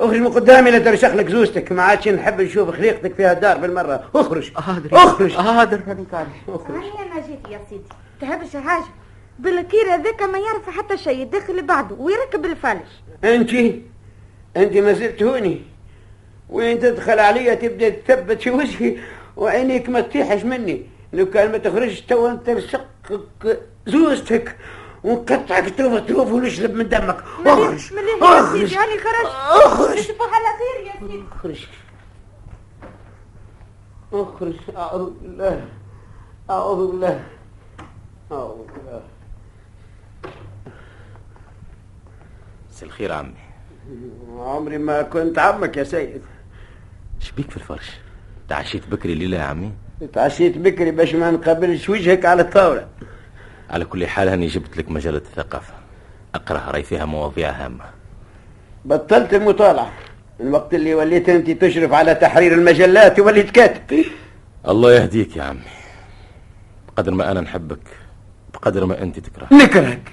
[0.00, 1.72] أخرج من قدامي لا ترشخ لك زوجتك.
[1.72, 4.10] ما عادش نحب نشوف خليقتك في الدار بالمرة.
[4.14, 4.52] أخرج.
[4.56, 5.32] هادر أخرج.
[5.32, 6.26] هادر كان.
[6.48, 6.76] أخرج.
[6.76, 7.84] أنا جيت يا سيدي.
[8.20, 8.84] تهبش حاجة
[9.38, 11.18] بالكير هذاك ما يعرف حتى شيء.
[11.18, 12.88] يدخل بعده ويركب الفالش.
[13.24, 13.50] انت
[14.56, 15.62] انت ما زلت هوني
[16.48, 18.98] وين تدخل عليا تبدأ تثبت في وجهي؟
[19.36, 20.86] وعينيك ما تطيحش مني.
[21.12, 24.56] لو كان ما تخرجش تو أنت نشقك زوجتك
[25.04, 27.24] ونقطعك طروف طروف ونشرب من دمك.
[27.46, 28.74] أخرج أخرج.
[28.74, 29.34] هاني خرجت.
[29.50, 29.98] أخرج.
[30.20, 31.24] على خير يا سيدي.
[31.36, 31.66] أخرج.
[34.12, 34.54] أخرج.
[34.76, 35.64] أعوذ بالله.
[36.50, 37.24] أعوذ بالله.
[38.32, 39.02] أعوذ بالله.
[42.74, 43.34] مساء الخير عمي.
[44.38, 46.22] عمري ما كنت عمك يا سيد.
[47.20, 47.90] شبيك في الفرش؟
[48.48, 49.72] تعشيت بكري الليلة يا عمي؟
[50.12, 52.88] تعشيت بكري باش ما نقابلش وجهك على الطاولة
[53.70, 55.74] على كل حال هاني جبت لك مجلة الثقافة.
[56.34, 57.84] أقرأها رأي فيها مواضيع هامة.
[58.84, 59.92] بطلت المطالعة.
[60.40, 64.04] من وقت اللي وليت أنت تشرف على تحرير المجلات وليت كاتب.
[64.68, 65.60] الله يهديك يا عمي.
[66.88, 67.86] بقدر ما أنا نحبك
[68.54, 70.12] بقدر ما أنت تكره نكرهك.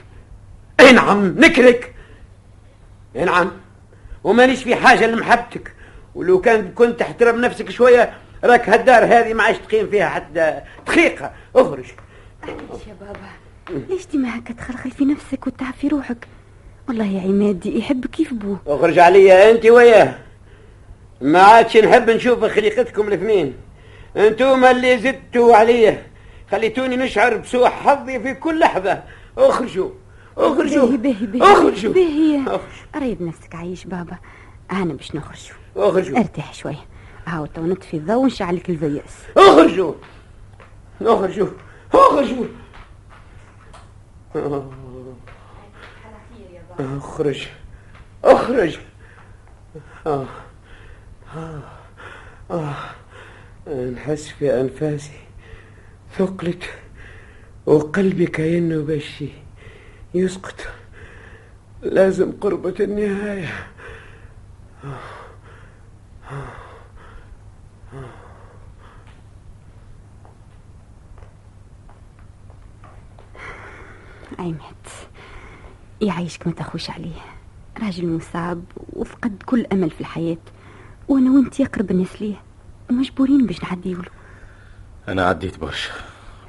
[0.79, 2.00] أي نعم نكرهك.
[3.15, 3.51] اي نعم
[4.23, 5.73] ومانيش في حاجة لمحبتك.
[6.15, 11.31] ولو كان كنت تحترم نفسك شوية راك هالدار هذه ما عادش تقيم فيها حتى دقيقة.
[11.55, 11.85] اخرج
[12.43, 16.27] معليش يا بابا ليش ديما هكا تخلخل في نفسك وتعب في روحك؟
[16.87, 20.15] والله يا عماد يحب كيف بوه اخرج عليا انت وياه.
[21.21, 23.53] ما عادش نحب نشوف خليقتكم الاثنين.
[24.17, 26.03] أنتم اللي زدتوا عليا
[26.51, 29.03] خليتوني نشعر بسوء حظي في كل لحظة.
[29.37, 29.89] اخرجوا.
[30.37, 30.87] أخرجوا.
[30.87, 31.93] باهي باهي باهي أخرجوا.
[31.93, 32.59] باهي
[32.95, 34.17] رد نفسك عايش بابا.
[34.71, 35.55] أنا باش نخرجوا.
[35.75, 36.17] أخرجوا.
[36.17, 36.85] ارتاح شوية
[37.27, 39.93] هاو تو نطفي الضوء ونشعلك ال veilleuse أخرجوا.
[41.01, 41.47] أخرجوا.
[41.93, 42.45] أخرجوا.
[46.79, 47.47] أخرج.
[48.23, 48.77] أخرج.
[50.07, 50.25] آه.
[51.35, 51.61] آه.
[52.51, 52.75] آه.
[53.67, 55.11] نحس في أنفاسي.
[56.17, 56.63] ثقلت
[57.65, 59.23] وقلبي كأنه باش
[60.13, 60.55] يسقط.
[61.81, 63.49] لازم قربة النهاية.
[74.39, 74.57] عماد
[76.01, 77.21] يعيشك ما تخوش عليه.
[77.81, 80.37] راجل مصاب وفقد كل أمل في الحياة.
[81.07, 82.41] وأنا وأنت يقرب الناس ليه.
[82.89, 84.09] ومجبورين باش نعديولو.
[85.07, 85.91] أنا عديت برشا.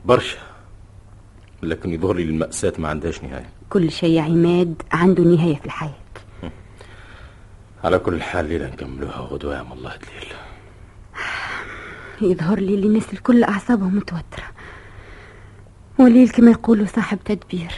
[0.05, 0.52] برشا.
[1.63, 3.51] لكن يظهر لي المأساة ما عندهاش نهاية.
[3.71, 5.95] كل شيء يا عماد عنده نهاية في الحياة.
[7.85, 10.33] على كل حال ليلة نكملوها غدوة يا الله الليل
[12.33, 14.45] يظهر لي اللي الناس الكل أعصابهم متوترة.
[15.99, 17.73] وليل كما يقولوا صاحب تدبير.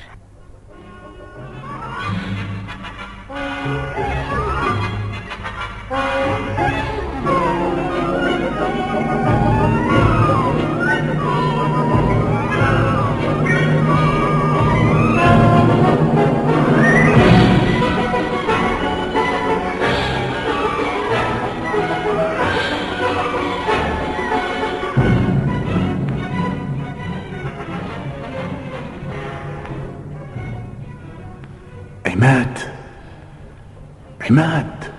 [34.34, 34.94] عماد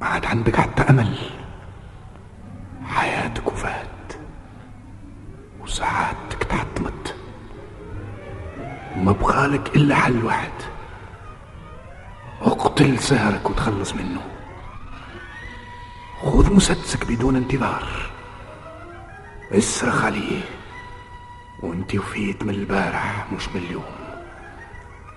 [0.00, 1.16] ما عاد عندك حتى أمل.
[2.84, 4.12] حياتك وفات
[5.60, 7.16] وسعادتك تحطمت
[8.96, 10.52] ما بخالك إلا حل واحد.
[12.42, 14.20] اقتل سهرك وتخلص منه.
[16.22, 18.10] خذ مسدسك بدون انتظار.
[19.52, 20.40] اصرخ عليه.
[21.62, 23.84] وانت وفيت من البارح مش من اليوم.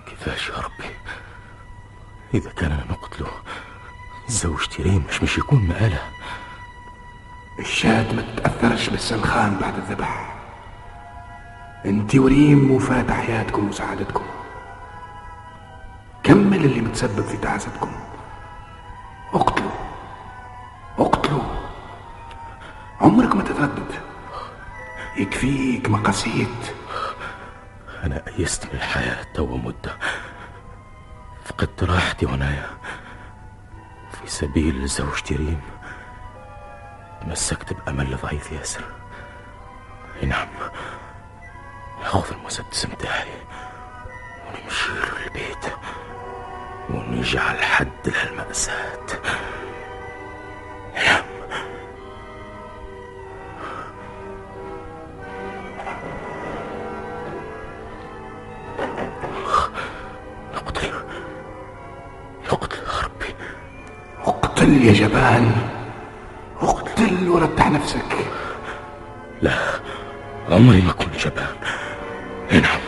[0.06, 0.85] كيفاش يا ربي؟
[2.36, 3.30] إذا كان أنا نقتله
[4.28, 6.02] زوجتي ريم مش مش يكون مآلة.
[7.58, 10.36] الشاة ما تتأثرش بالسلخان بعد الذبح.
[11.86, 14.24] أنت وريم وفات حياتكم وسعادتكم.
[16.22, 17.92] كمل اللي متسبب في تعاستكم
[19.34, 19.70] اقتلوا.
[20.98, 21.42] اقتلوا.
[23.00, 23.92] عمرك ما تتردد.
[25.16, 26.74] يكفيك ما قسيت
[28.04, 29.98] أنا أيست من الحياة توا مدة.
[31.56, 32.70] فقدت راحتي وأنايا
[34.12, 35.60] في سبيل زوجتي ريم
[37.20, 38.84] تمسكت بأمل ضعيف ياسر.
[40.22, 40.48] أي نعم
[42.00, 43.28] ناخذ المسدس متاعي.
[44.46, 45.66] ونمشي له البيت
[46.90, 49.06] ونجعل حد لهالمأساة
[64.86, 65.52] يا جبان
[66.60, 68.16] اقتل ورتح نفسك.
[69.42, 69.52] لا
[70.50, 71.54] عمري ما كنت جبان.
[72.52, 72.80] نعم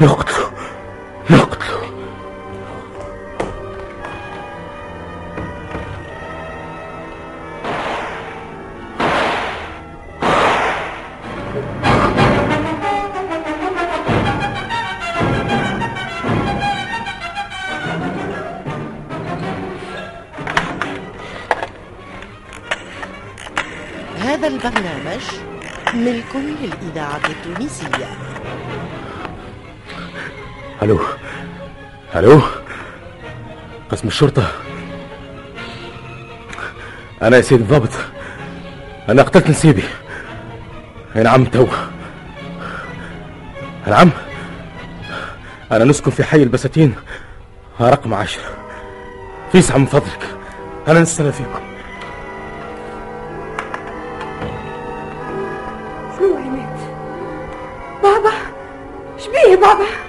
[0.00, 0.50] نقتله
[1.30, 1.53] نقتله
[34.14, 34.46] الشرطة.
[37.22, 37.90] أنا يا سيد الضابط.
[39.08, 39.82] أنا قتلت نسيبي.
[41.16, 41.66] أي نعم تو
[43.86, 44.10] نعم
[45.72, 46.94] أنا نسكن في حي البساتين.
[47.80, 48.44] رقم عشرة
[49.52, 50.36] فيسع من فضلك.
[50.88, 51.60] أنا نستنى فيكم.
[56.18, 56.78] شنو عماد
[58.02, 58.32] بابا
[59.18, 60.03] شبيه بابا؟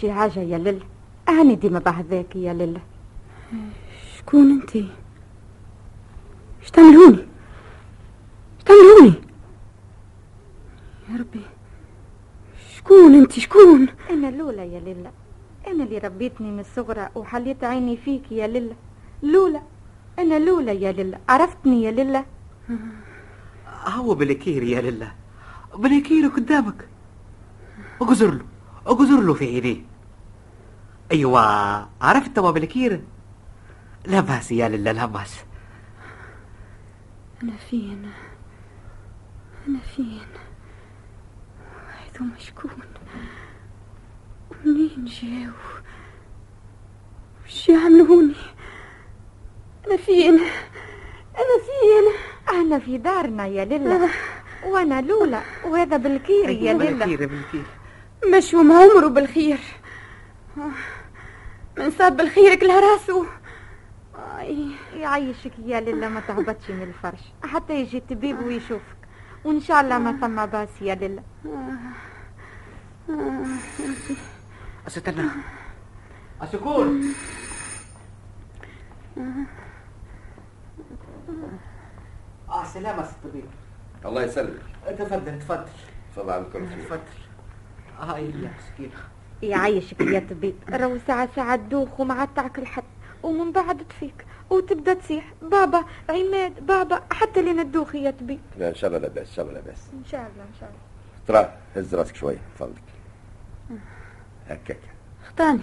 [0.00, 0.80] شي حاجة يا لله
[1.28, 2.80] أهني ديما بهذاك يا لله
[4.18, 7.18] شكون أنت؟ إيش تعملوني
[8.54, 9.14] إيش تعملوني
[11.10, 11.40] يا ربي
[12.76, 15.12] شكون أنت؟ شكون؟ أنا لولا يا لله
[15.66, 18.76] أنا اللي ربيتني من الصغرى وحليت عيني فيك يا لله
[19.22, 19.62] لولا
[20.18, 22.24] أنا لولا يا لله عرفتني يا لله
[23.86, 25.12] هو بلكير يا لله
[25.74, 26.88] بلكير قدامك.
[28.00, 28.44] اقزر له.
[28.86, 29.82] اقزر له في عينيه
[31.12, 31.40] أيوه
[32.00, 33.00] عرفت توا بلكير
[34.06, 35.44] لا بأس يا لله لا بأس.
[37.42, 38.10] أنا فين؟
[39.68, 40.26] أنا فين؟
[42.14, 42.70] هذوما شكون
[44.64, 45.52] منين جاو
[47.46, 48.34] وش يعملوني
[49.86, 50.34] أنا فين؟
[51.36, 52.12] أنا فين؟
[52.60, 54.10] أنا في دارنا يا لله.
[54.66, 56.90] وأنا لولا وهذا بالكير يا لله.
[57.06, 57.64] بلكير بلكير
[58.34, 59.58] مشوا عمره بالخير.
[61.78, 63.26] من صاب بالخير كلها راسه.
[64.38, 64.70] آي.
[64.94, 67.20] يعيشك يا لله ما تعبتش من الفرش.
[67.44, 68.96] حتى يجي الطبيب ويشوفك.
[69.44, 71.22] وإن شاء الله ما ثم باس يا لله
[74.86, 75.30] استنى
[76.42, 77.14] السكون
[82.48, 83.44] آه سلامة الطبيب.
[84.04, 84.62] الله يسلمك.
[84.98, 85.68] تفضل تفضل.
[86.16, 87.25] تفضل بكل خير تفضل.
[88.00, 88.94] آه يا مسكينة.
[89.42, 92.84] يعيشك يا طبيب رو ساعة ساعة تدوخ وما عاد تعقل حد
[93.22, 94.26] ومن بعد تفيك.
[94.50, 95.32] وتبدأ تصيح.
[95.42, 99.34] بابا عماد بابا حتى لين تدوخ يا طبيب لا إن شاء الله لا بأس إن
[99.34, 99.90] شاء الله لا بأس.
[99.92, 100.80] إن شاء الله إن شاء الله.
[101.26, 102.82] ترى هز راسك شوية فضلك.
[104.48, 104.80] هكاك.
[105.28, 105.62] خطاني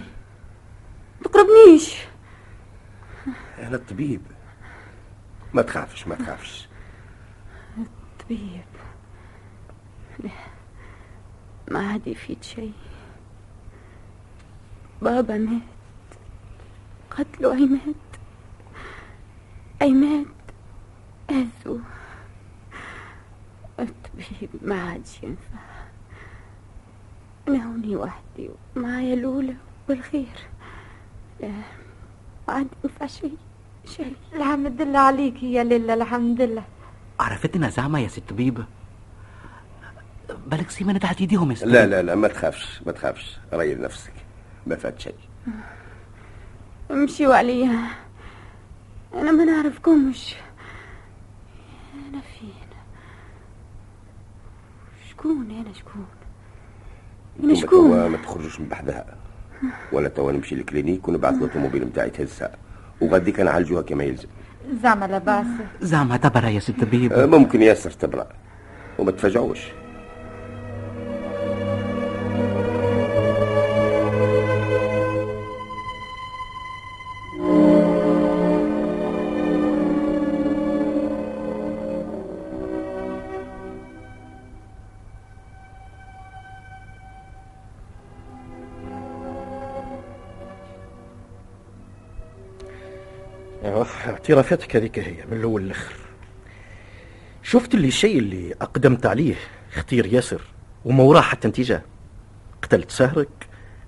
[1.24, 1.96] تقربنيش.
[3.58, 4.22] أنا الطبيب.
[5.54, 6.68] ما تخافش ما تخافش.
[8.24, 8.64] طبيب
[10.18, 10.30] لا
[11.70, 12.72] ما عاد يفيد شيء.
[15.02, 15.60] بابا مات.
[17.10, 17.94] قتلوا عماد
[19.82, 20.26] عماد
[21.30, 21.78] أذوا
[23.80, 25.64] الطبيب ما عاد ينفع.
[27.48, 29.54] أنا هوني وحدي ومعايا لولا
[29.88, 30.38] بالخير.
[31.40, 31.48] لا
[32.48, 33.36] ما عاد ينفع شيء.
[33.86, 34.16] شيء.
[34.32, 36.64] الحمد لله عليك يا لله الحمد لله.
[37.20, 38.64] عرفتنا زعما يا ست طبيب
[40.46, 43.36] بالك سيمانة تحت ايديهم يا لا لا لا ما تخافش ما تخافش.
[43.52, 44.12] ريل نفسك
[44.66, 45.14] ما فات شيء.
[46.90, 47.78] امشيوا عليا.
[49.14, 50.34] أنا ما نعرفكمش.
[51.94, 52.50] أنا فين؟
[55.10, 56.06] شكون أنا؟ شكون؟
[57.40, 59.16] توا شكون؟ ما تخرجوش من بحذاها
[59.92, 62.56] ولا توا نمشي لل clinique ونبعث ال automobile نتاعي تهزها
[63.00, 64.28] وغادي كان نعالجوها كما يلزم.
[64.82, 65.46] زعما لاباس.
[65.80, 67.12] زعما تبرا يا ست طبيب.
[67.12, 68.28] آه، ممكن ياسر تبرأ
[68.98, 69.60] وما تفاجعوش.
[94.24, 95.94] اعترافاتك هذيك هي من الأول للآخر.
[97.42, 99.34] شفت اللي الشيء اللي أقدمت عليه
[99.74, 100.40] اختير ياسر
[100.84, 101.82] وما وراه حتى نتيجة؟
[102.62, 103.28] قتلت سهرك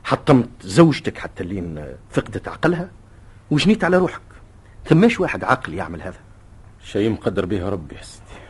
[0.05, 2.91] حطمت زوجتك حتى لين فقدت عقلها؟
[3.51, 4.20] وجنيت على روحك؟
[4.84, 6.18] ثماش واحد عاقل يعمل هذا؟
[6.84, 8.41] شيء مقدر به ربي يا سيدي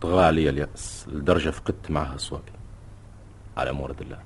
[0.00, 2.52] طغى علي اليأس لدرجة فقدت معها أصواتي
[3.56, 4.18] على مورد الله.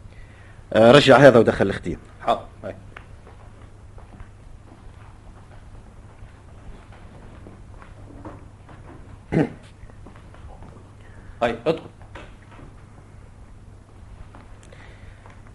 [0.73, 1.99] آه، رجع هذا ودخل الاختين.
[2.21, 2.47] حاضر
[9.33, 9.49] هاي.
[11.43, 11.87] هاي ادخل.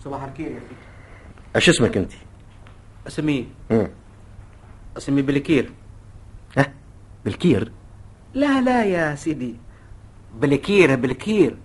[0.04, 0.76] صباح الخير يا سيدي
[1.56, 2.12] اش اسمك انت؟
[3.08, 3.88] اسمي مم.
[4.98, 5.72] اسمي بلكير.
[6.58, 6.74] ها؟
[7.26, 7.72] بالكير
[8.34, 9.56] لا لا يا سيدي.
[10.36, 11.58] بلكير بلكير.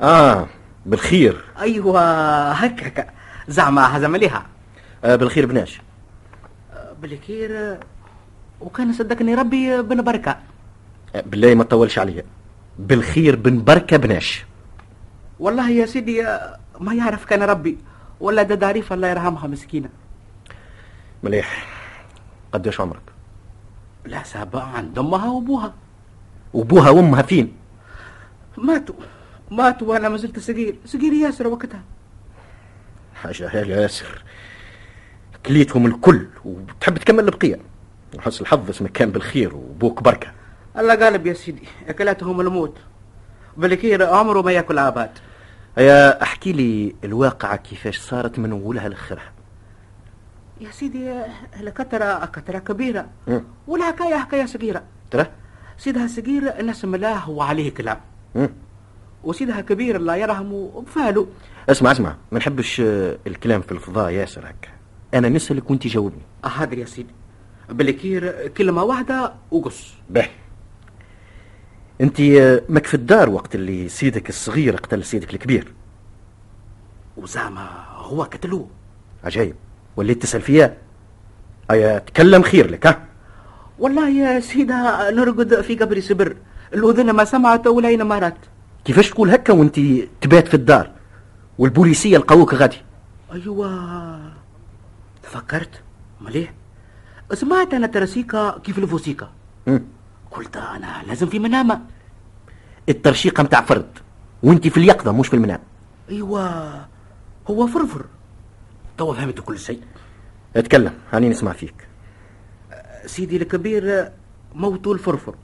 [0.00, 0.46] آه
[0.86, 2.00] بالخير أيوه
[2.52, 3.06] هكا هكا.
[3.48, 4.46] زعما هذا مليحة
[5.04, 5.80] آه بالخير بناش
[7.02, 7.80] بلكير
[8.60, 10.30] وكان صدقني ربي بن بركة.
[10.30, 10.38] آه
[11.20, 12.24] بالله ما تطولش عليا.
[12.78, 14.44] بالخير بن بركة بناش
[15.40, 16.22] والله يا سيدي
[16.80, 17.78] ما يعرف كان ربي.
[18.20, 19.88] ولا ده داريف الله يرحمها مسكينة.
[21.22, 21.66] مليح.
[22.52, 23.02] قديش عمرك؟
[24.04, 25.74] لا سابع عند أمها وأبوها.
[26.54, 27.52] وأبوها وأمها فين؟
[28.56, 28.94] ماتوا.
[29.50, 30.76] ماتوا وأنا ما زلت صغير.
[30.84, 31.82] صغير ياسر وقتها.
[33.14, 34.24] حاجة يا ياسر.
[35.46, 37.58] كليتهم الكل وتحب تكمل البقية.
[38.14, 40.35] وحسن الحظ اسمك كان بالخير وبوك بركة.
[40.78, 42.78] الله غالب يا سيدي أكلاتهم الموت.
[43.56, 45.10] بلكير عمره ما يأكل عباد.
[45.78, 49.32] يا أحكي لي الواقعة كيفاش صارت من أولها لآخرها.
[50.60, 51.12] يا سيدي
[51.60, 53.06] الكترة كترة كبيرة.
[53.66, 54.82] والحكاية حكاية صغيرة.
[55.10, 55.26] ترى؟
[55.78, 58.00] سيدها صغير نسم الله وعليه كلام.
[59.24, 61.26] وسيدها كبير الله يرحمه بفاله
[61.68, 64.68] اسمع اسمع ما نحبش آه، الكلام في الفضاء ياسر هكا.
[65.14, 66.22] أنا نسألك وأنت جاوبني.
[66.44, 67.14] حاضر يا سيدي.
[67.68, 69.94] بالكير كلمة واحدة وقص.
[70.10, 70.30] باهي
[72.00, 75.72] انت آه، ماك في الدار وقت اللي سيدك الصغير قتل سيدك الكبير.
[77.16, 78.68] وزعما هو قتلوه؟
[79.24, 79.54] عجايب
[79.96, 80.76] وليت تسأل فيها
[81.70, 83.06] ايا تكلم خير لك ها؟
[83.78, 86.36] والله يا سيدها نرقد في قبر سبر.
[86.74, 88.36] الأذن ما سمعت ولين ما رأت.
[88.84, 89.80] كيفاش تقول هكا وانت
[90.20, 90.90] تبات في الدار؟
[91.58, 92.76] والبوليسية لقوك غادي
[93.32, 94.20] أيوة.
[95.22, 95.80] تفكرت؟
[96.20, 96.54] مليح.
[97.32, 99.30] سمعت أنا ترسيكا كيف الفوسيكا.
[100.30, 101.80] قلت أنا لازم في منامة.
[102.88, 103.98] الترشيقة متاع فرد
[104.42, 105.60] وأنت في اليقظة مش في المنام.
[106.10, 106.86] أيوة
[107.50, 108.04] هو فرفر.
[108.98, 109.80] توا فهمت كل شيء.
[110.56, 111.88] أتكلم هاني نسمع فيك.
[113.06, 114.12] سيدي الكبير
[114.54, 115.34] موتوا الفرفر.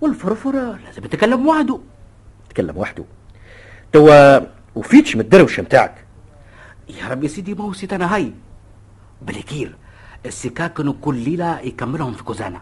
[0.00, 0.52] والفرفر؟
[0.84, 1.80] لازم يتكلم وحده.
[2.50, 3.04] تكلم وحده.
[3.92, 4.40] توا
[4.74, 6.04] وفيتش من الدروشة متاعك.
[6.88, 8.32] يا ربي سيدي ما هو سيد أنا هاي.
[9.22, 9.76] بلكير
[10.26, 12.60] السكاكن كل ليلة يكملهم في كوزانة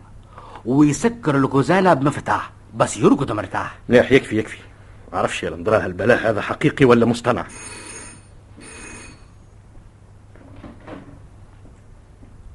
[0.66, 2.50] ويسكر الكوزانة بمفتاح.
[2.74, 3.78] بس يرقد مرتاح.
[3.88, 4.58] لا يكفي يكفي.
[5.12, 7.46] ما أعرفش يا لندراه البلاء هذا حقيقي ولا مصطنع؟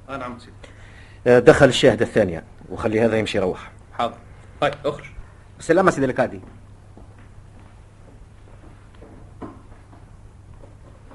[0.10, 3.72] آه نعم سيدي دخل الشاهد الثانية وخلي هذا يمشي يروح.
[3.98, 4.18] حاضر.
[4.64, 5.06] هاي أخرج.
[5.60, 6.42] سلامة سيدي الكادي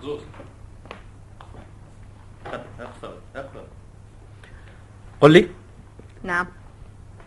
[0.03, 0.21] زوز.
[2.81, 3.65] اخفض اخفض
[5.21, 5.49] قل لي؟
[6.23, 6.47] نعم.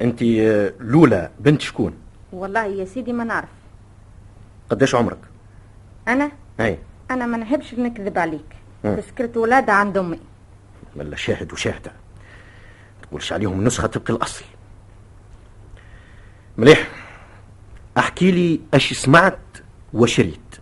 [0.01, 1.93] أنت آه، لولا بنت شكون؟
[2.33, 3.49] والله يا سيدي ما نعرف.
[4.69, 5.17] قداش عمرك؟
[6.07, 6.79] أنا؟ أي.
[7.11, 8.55] أنا ما نحبش نكذب عليك.
[8.83, 10.19] تذكرت ولادة عند أمي.
[10.95, 11.91] ولا شاهد وشاهدة
[13.01, 14.45] تقولش عليهم نسخة طبق الأصل.
[16.57, 16.87] مليح.
[17.97, 19.39] أحكي لي اش سمعت
[19.93, 20.55] وشريت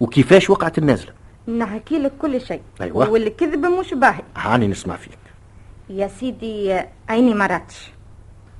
[0.00, 1.12] وكيفاش وقعت النازلة.
[1.48, 2.62] نحكي لك كل شيء.
[2.80, 3.10] أيوة.
[3.10, 4.22] والكذب مش باهي.
[4.36, 5.18] هاني نسمع فيك.
[5.90, 7.92] يا سيدي عيني ما راتش.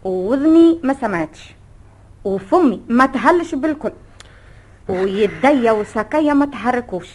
[0.05, 1.55] ووذني ما سمعتش.
[2.25, 3.93] وفمي ما تهلش بالكل.
[4.89, 7.09] ويديا وساقيا ما تحركوش.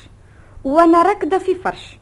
[0.63, 1.97] وأنا راكدة في فرش.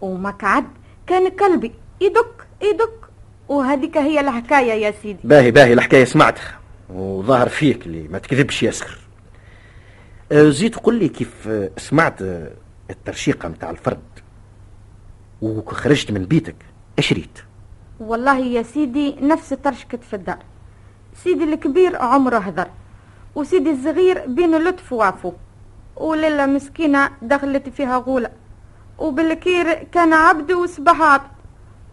[0.00, 0.64] ومقعد
[1.06, 3.06] كان كلبي يدك يدك.
[3.48, 5.18] وهذيك هي الحكاية يا سيدي.
[5.24, 6.58] باهي باهي الحكاية سمعتها.
[6.90, 8.98] وظهر فيك اللي ما تكذبش ياسر
[10.32, 12.50] آه، زيد قل لي كيف آه، سمعت آه،
[12.90, 14.02] الترشيقة متاع الفرد.
[15.42, 16.56] وخرجت من بيتك
[16.98, 17.38] اش ريت؟
[18.00, 20.38] والله يا سيدي نفس ترشكت في الدار.
[21.14, 22.68] سيدي الكبير عمره هذر
[23.34, 25.32] وسيدي الصغير بين لطف وعفو
[25.96, 28.30] وليلة مسكينة دخلت فيها غولة
[28.98, 31.30] وبالكير كان عبد وصبح عبد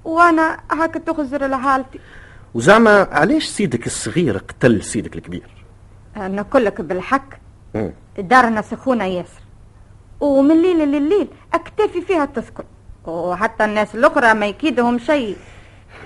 [0.04, 2.00] وأنا هكا تخزر لحالتي.
[2.54, 5.66] وزعما علاش سيدك الصغير قتل سيدك الكبير؟
[6.18, 7.30] نقول لك بالحق.
[8.18, 9.42] دارنا سخونة ياسر
[10.20, 12.64] ومن ليل لليل اكتفي فيها تسكن
[13.06, 15.38] وحتى الناس الأخرى ما يكيدهم شيء.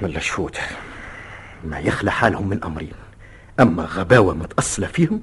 [0.02, 0.56] ولا شهود
[1.64, 2.94] ما يخلى حالهم من أمرين.
[3.60, 5.22] أما غباوة متأصلة فيهم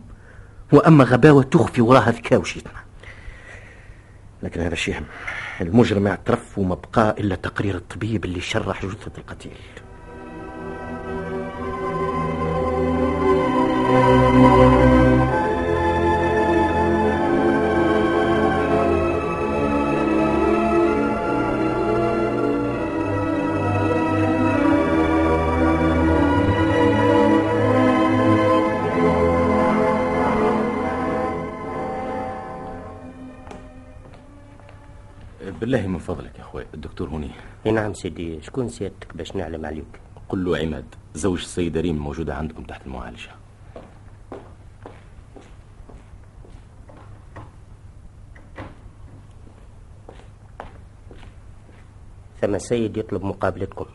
[0.73, 2.73] وأما غباوة تخفي وراها ذكاء وشيطنة
[4.43, 5.05] لكن هذا شيء هم
[5.61, 9.57] المجرم اعترف وما بقى إلا تقرير الطبيب اللي شرح جثة القتيل.
[35.85, 36.65] بالله من فضلك يا أخوي.
[36.75, 37.31] الدكتور هوني.
[37.67, 38.43] إي نعم سيدي.
[38.43, 43.31] شكون سيادتك باش نعلم عليك؟ قل له عماد زوج السيدة ريم موجودة عندكم تحت المعالجة.
[52.41, 53.87] ثم سيد يطلب مقابلتكم.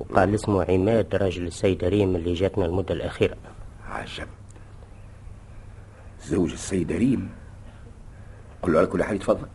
[0.00, 3.36] وقال اسمه عماد راجل السيدة ريم اللي جاتنا المدة الأخيرة.
[3.88, 4.28] عجب.
[6.22, 7.30] زوج السيدة ريم.
[8.62, 9.48] قل له على كل حال يتفضل.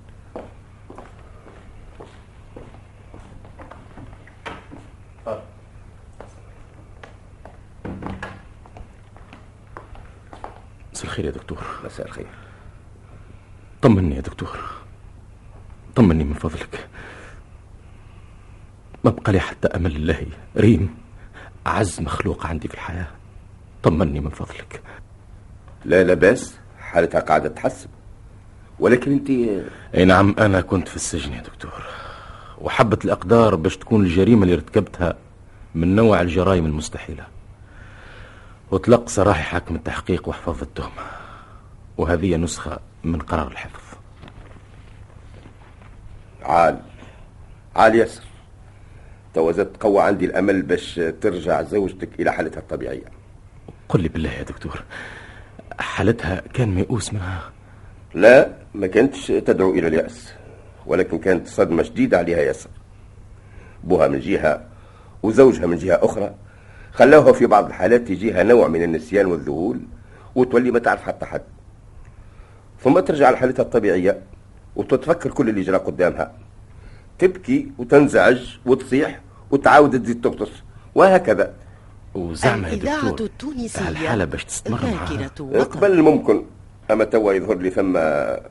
[11.13, 11.57] الخير يا دكتور.
[11.85, 12.25] مساء الخير.
[13.81, 14.59] طمني يا دكتور.
[15.95, 16.87] طمني من فضلك.
[19.03, 20.25] ما بقى لي حتى أمل الله
[20.57, 20.95] ريم.
[21.67, 23.07] أعز مخلوق عندي في الحياة.
[23.83, 24.81] طمني من فضلك.
[25.85, 27.89] لا لا بأس حالتها قاعدة تحسن
[28.79, 29.29] ولكن انت
[29.95, 31.83] أي نعم أنا كنت في السجن يا دكتور.
[32.61, 35.15] وحبت الأقدار باش تكون الجريمة اللي ارتكبتها
[35.75, 37.32] من نوع الجرائم المستحيلة.
[38.71, 41.03] وطلق سراحي حاكم التحقيق وحفظ التهمة.
[41.97, 43.97] وهذه نسخة من قرار الحفظ.
[46.43, 46.79] عال.
[47.75, 48.23] عال ياسر
[49.33, 53.05] توا زاد قوى عندي الأمل باش ترجع زوجتك إلى حالتها الطبيعية.
[53.89, 54.83] قل لي بالله يا دكتور
[55.79, 57.51] حالتها كان ميؤوس منها؟
[58.13, 60.33] لا ما كانتش تدعو إلى اليأس
[60.85, 62.69] ولكن كانت صدمة شديدة عليها ياسر.
[63.83, 64.65] بوها من جهة
[65.23, 66.35] وزوجها من جهة أخرى
[66.93, 69.79] خلاوها في بعض الحالات يجيها نوع من النسيان والذهول
[70.35, 71.41] وتولي ما تعرف حتى حد.
[72.83, 74.21] ثم ترجع لحالتها الطبيعية
[74.75, 76.31] وتتفكر كل اللي جرى قدامها.
[77.19, 79.21] تبكي وتنزعج وتصيح
[79.51, 80.51] وتعاود تزيد تغطس
[80.95, 81.53] وهكذا.
[82.13, 85.63] وزعما يا دكتور التونسية الحالة باش تستمر معها.
[85.63, 86.45] قبل ممكن
[86.91, 87.99] أما توا يظهر لي ثم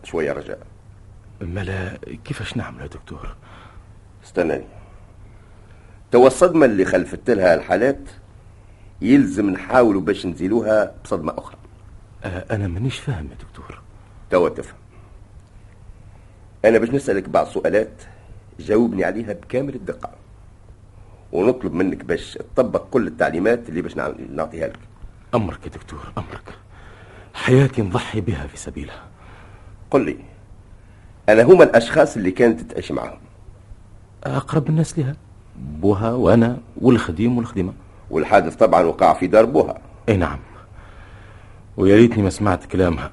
[0.05, 0.59] شوية رجاء.
[1.40, 3.36] ملا كيفاش نعمل يا دكتور؟
[4.24, 4.64] استناني.
[6.11, 8.01] توا الصدمه اللي خلفت لها الحالات
[9.03, 11.57] يلزم نحاولوا باش نزيلوها بصدمة أخرى.
[12.24, 13.80] آه أنا مانيش فاهم يا دكتور.
[14.30, 14.76] توا تفهم.
[16.64, 18.03] أنا باش نسألك بعض سؤالات
[18.61, 20.11] جاوبني عليها بكامل الدقة.
[21.32, 24.78] ونطلب منك باش تطبق كل التعليمات اللي باش نع- نعطيها لك.
[25.34, 26.55] أمرك يا دكتور أمرك.
[27.34, 29.05] حياتي نضحي بها في سبيلها.
[29.90, 30.16] قل لي
[31.28, 33.18] أنا هما الأشخاص اللي كانت تعيش معهم؟
[34.24, 35.16] أقرب الناس لها
[35.57, 37.72] بوها وأنا والخديم والخديمة.
[38.12, 40.38] والحادث طبعا وقع في دار بوها إي نعم.
[41.76, 43.10] ويا ريتني ما سمعت كلامها.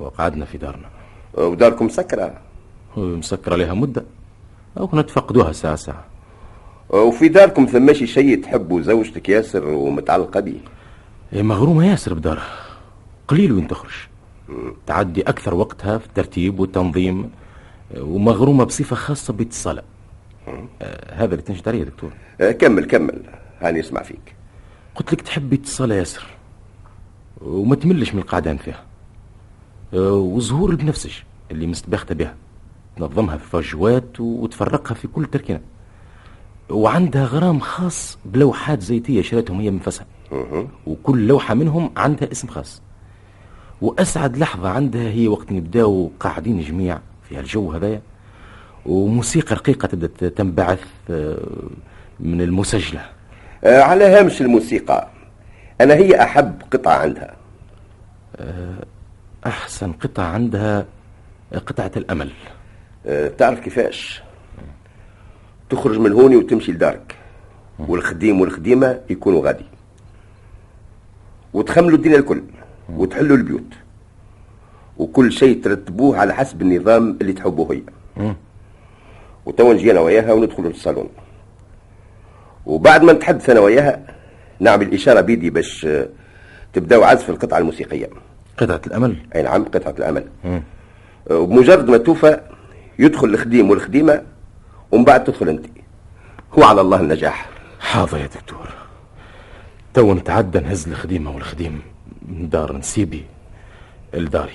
[0.00, 0.88] وقعدنا في دارنا.
[1.34, 2.34] وداركم مسكرة.
[2.96, 4.04] مسكر عليها مدة.
[4.78, 6.04] أو نتفقدوها ساعة ساعة.
[6.90, 10.60] وفي داركم ثماشي شيء تحبوا زوجتك ياسر ومتعلقة به.
[11.30, 12.48] هي مغرومة ياسر بدارها.
[13.28, 13.92] قليل وين تخرج.
[14.86, 17.30] تعدي أكثر وقتها في الترتيب والتنظيم
[17.96, 19.84] ومغرومة بصفة خاصة باتصالها
[20.82, 22.10] آه، هذا اللي تنشد عليه يا دكتور.
[22.40, 23.22] آه، كمل كمل.
[23.60, 24.34] هاني اسمع فيك.
[24.94, 26.26] قلت لك تحب اتصال ياسر.
[27.40, 28.84] وما تملش من القعدان فيها
[29.94, 31.12] آه، وظهور البنفسج
[31.50, 32.34] اللي مستباخته بها.
[32.96, 35.60] تنظمها في فجوات وتفرقها في كل تركينة.
[36.70, 40.06] وعندها غرام خاص بلوحات زيتية شريتهم هي من فسها.
[40.86, 42.82] وكل لوحة منهم عندها اسم خاص.
[43.82, 46.98] وأسعد لحظة عندها هي وقت نبداو قاعدين جميع
[47.28, 48.02] في هالجو هذايا.
[48.86, 51.48] وموسيقى رقيقة تبدأ تنبعث آه،
[52.20, 53.00] من المسجلة.
[53.00, 53.17] آه،
[53.64, 55.08] على هامش الموسيقى.
[55.80, 57.36] أنا هي أحب قطعة عندها.
[58.36, 58.84] آه،
[59.46, 60.86] أحسن قطعة عندها
[61.66, 62.30] قطعة الأمل.
[63.06, 64.22] آه، تعرف كيفاش؟
[65.70, 67.14] تخرج من هوني وتمشي لدارك.
[67.78, 69.64] والخديم والخديمة يكونوا غادي.
[71.54, 72.42] وتخملوا الدنيا الكل
[72.88, 73.74] وتحلوا البيوت.
[74.98, 77.82] وكل شيء ترتبوه على حسب النظام اللي تحبوه هي.
[79.46, 81.08] وتوا نجي أنا وياها وندخلوا للصالون.
[82.68, 84.00] وبعد ما نتحدث أنا وياها
[84.60, 86.08] نعمل إشارة بيدي باش آه،
[86.72, 88.10] تبداو عزف القطعة الموسيقية.
[88.58, 90.24] قطعة الأمل؟ أي نعم قطعة الأمل.
[91.30, 92.40] وبمجرد ما توفى
[92.98, 94.22] يدخل الخديم والخديمة
[94.92, 95.66] ومن بعد تدخل أنت.
[96.58, 97.48] هو على الله النجاح.
[97.80, 98.68] حاضر يا دكتور.
[99.94, 101.82] تو نتعدى نهز الخديمة والخديم
[102.28, 103.24] من دار نسيبي
[104.14, 104.52] لداري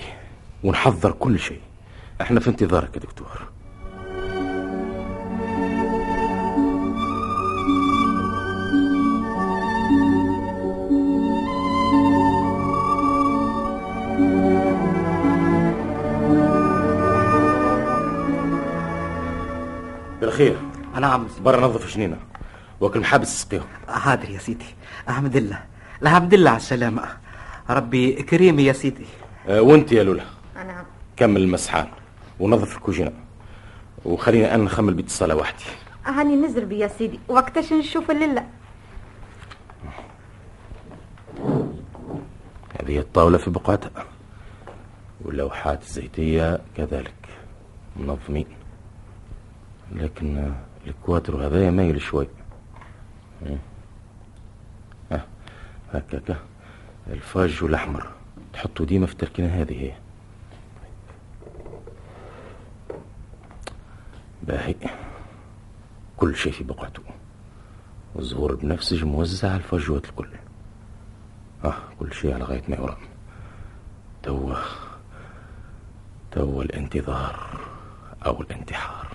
[0.63, 1.59] ونحضر كل شيء.
[2.21, 3.47] إحنا في انتظارك يا دكتور.
[20.23, 20.57] بالخير.
[20.99, 22.17] نعم برا نظف شنينة.
[22.81, 23.67] وكل محابس سقيهم.
[23.87, 24.65] حاضر يا سيدي.
[25.09, 25.63] الحمد لله.
[26.01, 27.03] الحمد لله على السلامة.
[27.69, 29.05] ربي كريم يا سيدي.
[29.47, 30.23] أه وانت يا لولا.
[30.55, 30.85] نعم
[31.17, 31.87] كمل المسحان
[32.39, 33.11] ونظف الكوجينة.
[34.05, 35.63] وخلينا أنا نخمل باتصالة وحدي.
[36.05, 37.19] هاني نزل بي يا سيدي.
[37.27, 38.47] وقتاش نشوف الليلة؟
[42.81, 44.05] هذه الطاولة في بقعتها.
[45.25, 47.13] واللوحات الزيتية كذلك.
[47.95, 48.45] منظمين.
[49.93, 50.55] لكن آه،
[50.87, 52.27] الكواترو هذا مايل شوي.
[55.11, 55.25] ها
[55.93, 56.35] هكاكا
[57.07, 58.11] ال vase والأحمر.
[58.53, 59.81] تحطوا ديما في التركينة هذه.
[59.81, 59.93] هي
[64.43, 64.75] باهي.
[66.17, 67.03] كل شيء في بقعته.
[68.15, 70.29] والزهور بنفسج موزع على الفجوات الكل.
[71.65, 72.97] آه كل شيء على غاية ما يرام.
[74.23, 74.55] توا.
[76.31, 77.59] توا الانتظار
[78.25, 79.13] أو الانتحار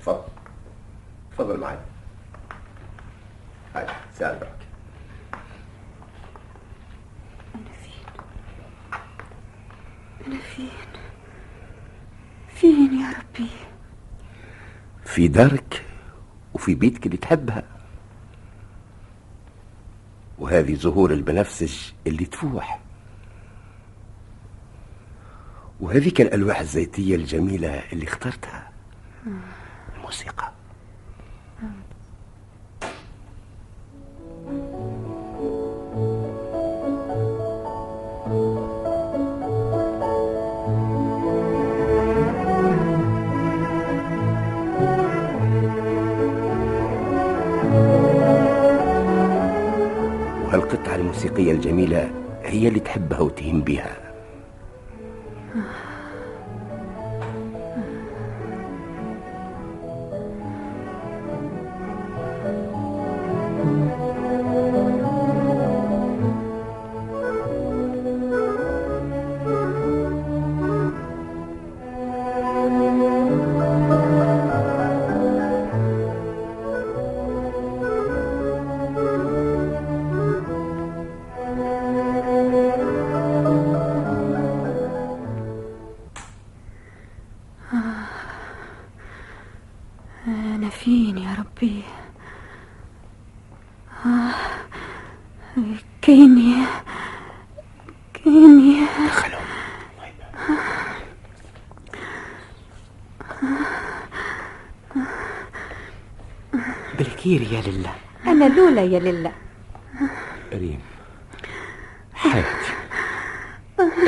[0.00, 0.22] تفضل
[1.32, 1.78] تفضل معي
[10.42, 10.68] فين
[12.54, 13.50] فين يا ربي
[15.22, 15.84] في دارك
[16.54, 17.62] وفي بيتك اللي تحبها.
[20.38, 21.74] وهذه زهور البنفسج
[22.06, 22.80] اللي تفوح.
[25.80, 28.70] وهذيك الألواح الزيتية الجميلة اللي اخترتها.
[29.96, 30.51] الموسيقى.
[51.72, 52.10] الجميلة
[52.44, 54.11] هي اللي تحبها وتهم بها.
[90.80, 91.82] فين يا ربي؟
[94.06, 94.34] آه.
[96.02, 96.56] كيني
[98.14, 98.86] كيني.
[106.98, 107.94] بالكير يا لله.
[108.26, 109.32] أنا لولا يا لله.
[110.52, 110.80] ريم
[112.14, 112.72] حياتي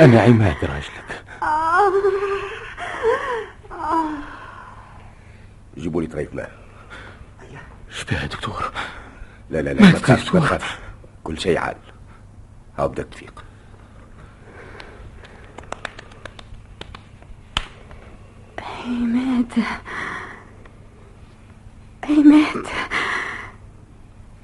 [0.01, 1.04] أنا عماد راجلك.
[5.95, 6.51] جيبوا لي طريف ماء.
[7.89, 8.71] شبيه يا دكتور؟
[9.49, 10.39] لا لا لا ما تخافش ما.
[10.39, 10.77] تخافش.
[11.23, 11.75] كل شيء عال.
[12.79, 13.43] ها بدك تفيق.
[18.59, 19.53] عماد
[22.03, 22.67] عماد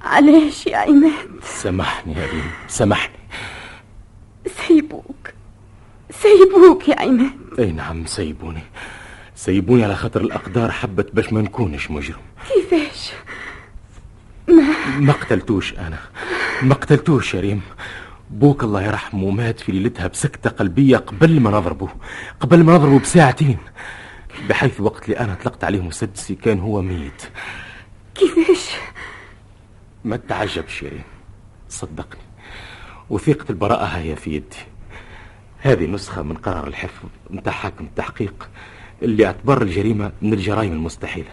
[0.01, 3.19] علاش يا عماد سامحني يا ريم سامحني.
[4.47, 5.33] سيبوك.
[6.11, 8.63] سيبوك يا عماد أي نعم سيبوني.
[9.41, 12.21] سيبوني على خاطر الأقدار حبت باش ما نكونش مجرم.
[12.47, 13.11] كيفاش؟
[14.47, 15.99] ما ما قتلتوش أنا.
[16.61, 17.61] ما قتلتوش يا ريم
[18.29, 21.89] بوك الله يرحمه مات في ليلتها بسكتة قلبية قبل ما نضربه.
[22.39, 23.57] قبل ما نضربه بساعتين.
[24.49, 27.21] بحيث وقت اللي أنا طلقت عليه مسدسي كان هو ميت.
[28.15, 28.69] كيفاش؟
[30.03, 31.03] ما تعجبش يا ريم
[31.69, 32.21] صدقني.
[33.09, 34.57] وثيقة البراءة هي في يدي.
[35.59, 38.49] هذه نسخة من قرار الحفظ متاع حاكم التحقيق.
[39.01, 41.31] اللي اعتبر الجريمة من الجرائم المستحيلة.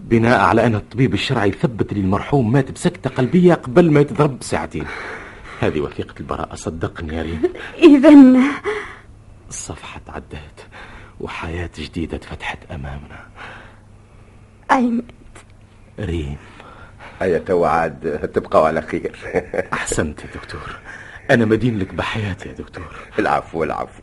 [0.00, 4.86] بناء على أن الطبيب الشرعي ثبت لي المرحوم مات بسكتة قلبية قبل ما يتضرب بساعتين.
[5.60, 7.42] هذه وثيقة البراءة صدقني يا ريم.
[7.78, 8.14] إذا
[9.48, 10.60] الصفحة تعدات
[11.20, 13.26] وحياة جديدة اتفتحت أمامنا.
[14.70, 15.04] عماد
[16.00, 16.36] ريم.
[17.20, 19.16] هيا توا عاد تبقوا على خير.
[19.72, 20.76] أحسنت يا دكتور.
[21.30, 22.96] أنا مدين لك بحياتي يا دكتور.
[23.18, 24.02] العفو العفو.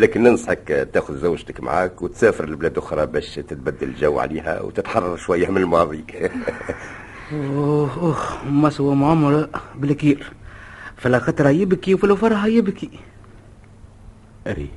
[0.00, 5.56] لكن ننصحك تاخذ زوجتك معاك وتسافر لبلاد أخرى باش تتبدل الجو عليها وتتحرر شوية من
[5.56, 6.04] الماضي
[7.32, 10.32] أوه أوه ما سوى معامرة بالكير.
[10.96, 12.90] فلا خطر يبكي وفلا فرح يبكي.
[14.46, 14.70] ريم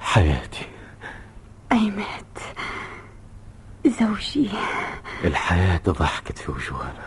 [0.00, 0.66] حياتي.
[1.72, 2.38] عماد
[3.86, 4.50] زوجي.
[5.24, 7.04] الحياة ضحكت في وجوهنا.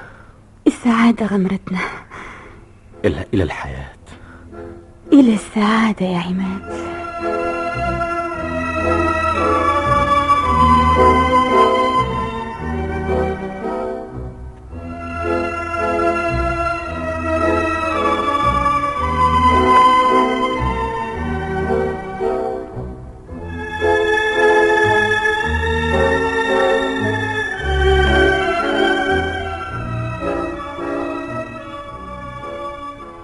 [0.68, 1.80] السعادة غمرتنا.
[3.06, 4.03] إلى إلى الحياة.
[5.14, 6.84] إلى السعادة يا عماد.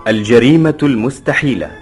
[0.08, 1.79] الجريمة المستحيلة.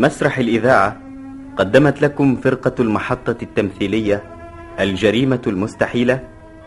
[0.00, 0.96] مسرح الإذاعة
[1.56, 4.22] قدمت لكم فرقة المحطة التمثيلية
[4.80, 6.20] الجريمة المستحيلة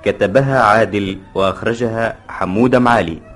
[0.05, 3.32] كتبها عادل وأخرجها حمود معالي.